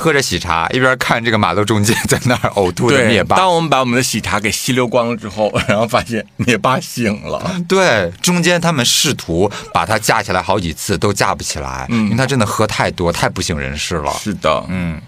[0.00, 3.36] 喝着喜茶，一边看这个马路中间在那儿呕吐的对，灭霸。
[3.36, 7.60] 当我们把我们的喜茶给吸溜光了之后， 然后发现灭霸醒了。
[7.68, 14.10] 对，中间他们试图把他架起来好几次，都架不起来，嗯因为他真的喝太多，太不省人事了。
[14.18, 14.98] 是的，嗯，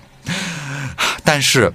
[1.25, 1.73] 但是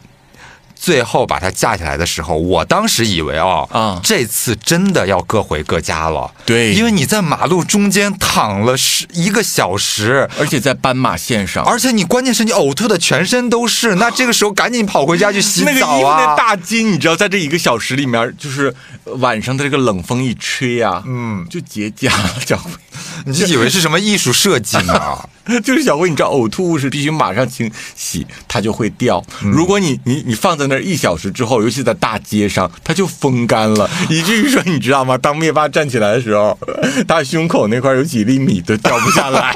[0.88, 6.31] 最后把它架起来的时候，我当时以为哦，啊这次真的要各回各家了。
[6.45, 10.30] 对因为你在马路中间躺了十一个小时。
[10.39, 16.35] 而且在斑马线上，而且你关键是你呕吐的全身都是， 那这个时候赶紧跑回家去洗那个衣澡服那啊！
[16.38, 18.73] 大筋，你知道，在这一个小时里面，就是
[19.18, 22.61] 晚上的这个冷风一吹啊，嗯，就结痂了。
[23.26, 24.93] 你就以为是什么艺术设计呢？
[25.63, 29.23] 就是小辉，你知道，呕吐物是必须马上清洗，它就会掉。
[29.41, 35.17] 如果你你你放在那儿一小时之后，尤其在大街上，它就风干了，以至于说，你知道吗？
[35.17, 36.57] 当灭霸站起来的时候，
[37.07, 39.53] 他胸口那块有几粒米都掉不下来。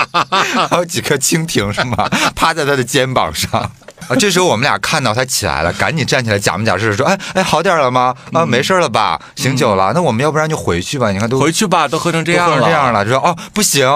[0.68, 2.08] 还有几颗蜻蜓是吗？
[2.34, 3.70] 趴在他的肩膀上。
[4.08, 8.14] 啊，这时候我们俩看到他起来了，赶紧站起来，假模假式地说：“哎哎，好点了吗？
[8.32, 9.20] 啊，没事了吧？
[9.36, 9.92] 醒酒了？
[9.94, 11.12] 那我们要不然就回去吧？
[11.12, 13.86] 你看都回去吧，都喝成这样了，喝成这样了，就说哦不行，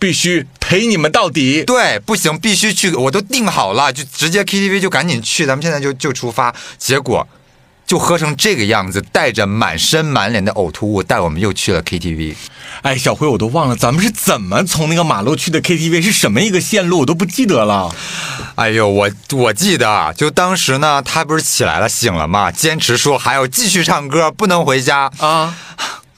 [0.00, 1.62] 必须陪你们到底。
[1.64, 6.52] 对，不行，必须去，我都定好了，就直接 KTV 就赶紧去，咱们现在就就出发。
[6.78, 7.28] 结果
[7.86, 12.34] 就喝成这个样子，带着满身满脸的呕吐物，带我们又去了 KTV。
[12.82, 17.94] 哎，小辉，我都忘了咱们是怎么从那个马路去的 KTV，是什么一个线路，我都不记得了。
[18.54, 25.54] 哎呦，我我记得，就当时呢，他不是起来了，醒了嘛，坚持说还要继续唱歌，不能回家啊。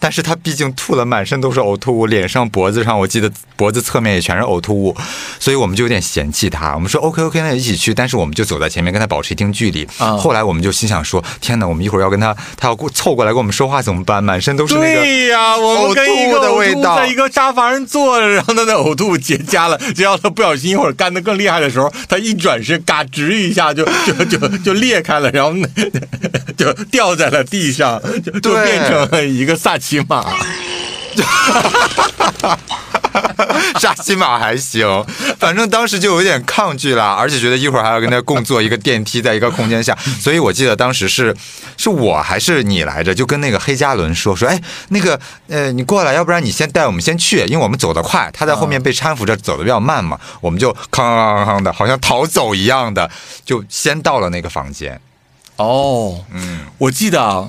[0.02, 4.96] 但是他毕竟吐了，满身都是呕吐物，脸上、脖子上，我记得脖子侧面也全是呕吐物，
[5.38, 6.74] 所以我们就有点嫌弃他。
[6.74, 9.86] 我们说 OK OK，那一起去，但是我们就走在前面，跟他保持一定距离。
[9.98, 14.22] 啊后来我们就心想说：天哪，我们一会儿要跟他，他要过凑过来跟我们说话怎么办？
[14.24, 15.00] 满身都是那个。
[15.00, 25.68] 对呀，我们跟一个呕吐的味道在一个沙发上坐着，然后他的呕吐物结痂了，只要他不小心一会儿干得更厉害的时候，他一转身，嘎吱一下就就就 就裂开了，然后那
[26.56, 30.24] 就掉在了地上，就就变成了一个萨琪玛。
[33.78, 35.04] 沙琪玛还行，
[35.38, 41.36] 反正当时就有点抗拒啦，而且觉得一会儿还要跟他共坐一个电梯，在一个空间下，所以我记得当时是
[41.76, 44.58] 是我还是你来着，就跟那个黑加仑说说，哎，
[44.88, 53.10] 那个呃，你过来，要不然你先带我们先去，因为我们走得快，他在后面被搀扶着走得比较慢嘛，我们就康康康康的，好像逃走一样的，
[53.44, 54.98] 就先到了那个房间。
[55.56, 57.46] 哦，嗯，我记得啊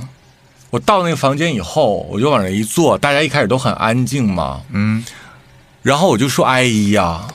[0.74, 5.06] 我到那个房间以后，我就往那一坐，大家一开始都很安静嘛，嗯，
[5.84, 7.28] 然后我就说：“哎呀，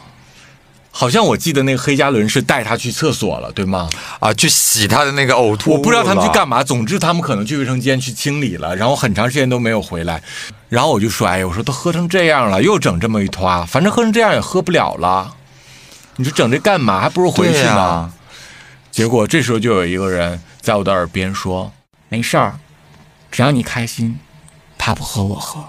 [0.91, 3.89] 好像我记得那个黑加仑是带他去厕所了，对吗？
[4.19, 6.65] 啊，去洗他的那个呕吐物我不知道他们去干嘛。
[6.65, 10.21] 总之他们可能去卫生间去清理了，然后很长时间都没有回来。
[10.69, 15.33] 然后我就说：哎，我说都喝成这样了，又整这么一坨，反正喝成这样也喝不了了。
[16.17, 17.01] 你说整这干嘛？
[17.01, 17.69] 还不如回去呢。
[17.69, 18.13] 呀
[18.91, 21.71] 结果这时候就有一个人在我的耳边说
[22.09, 22.59] 没事儿，
[23.31, 24.19] 只要你开心，
[24.77, 25.69] 他不喝我喝。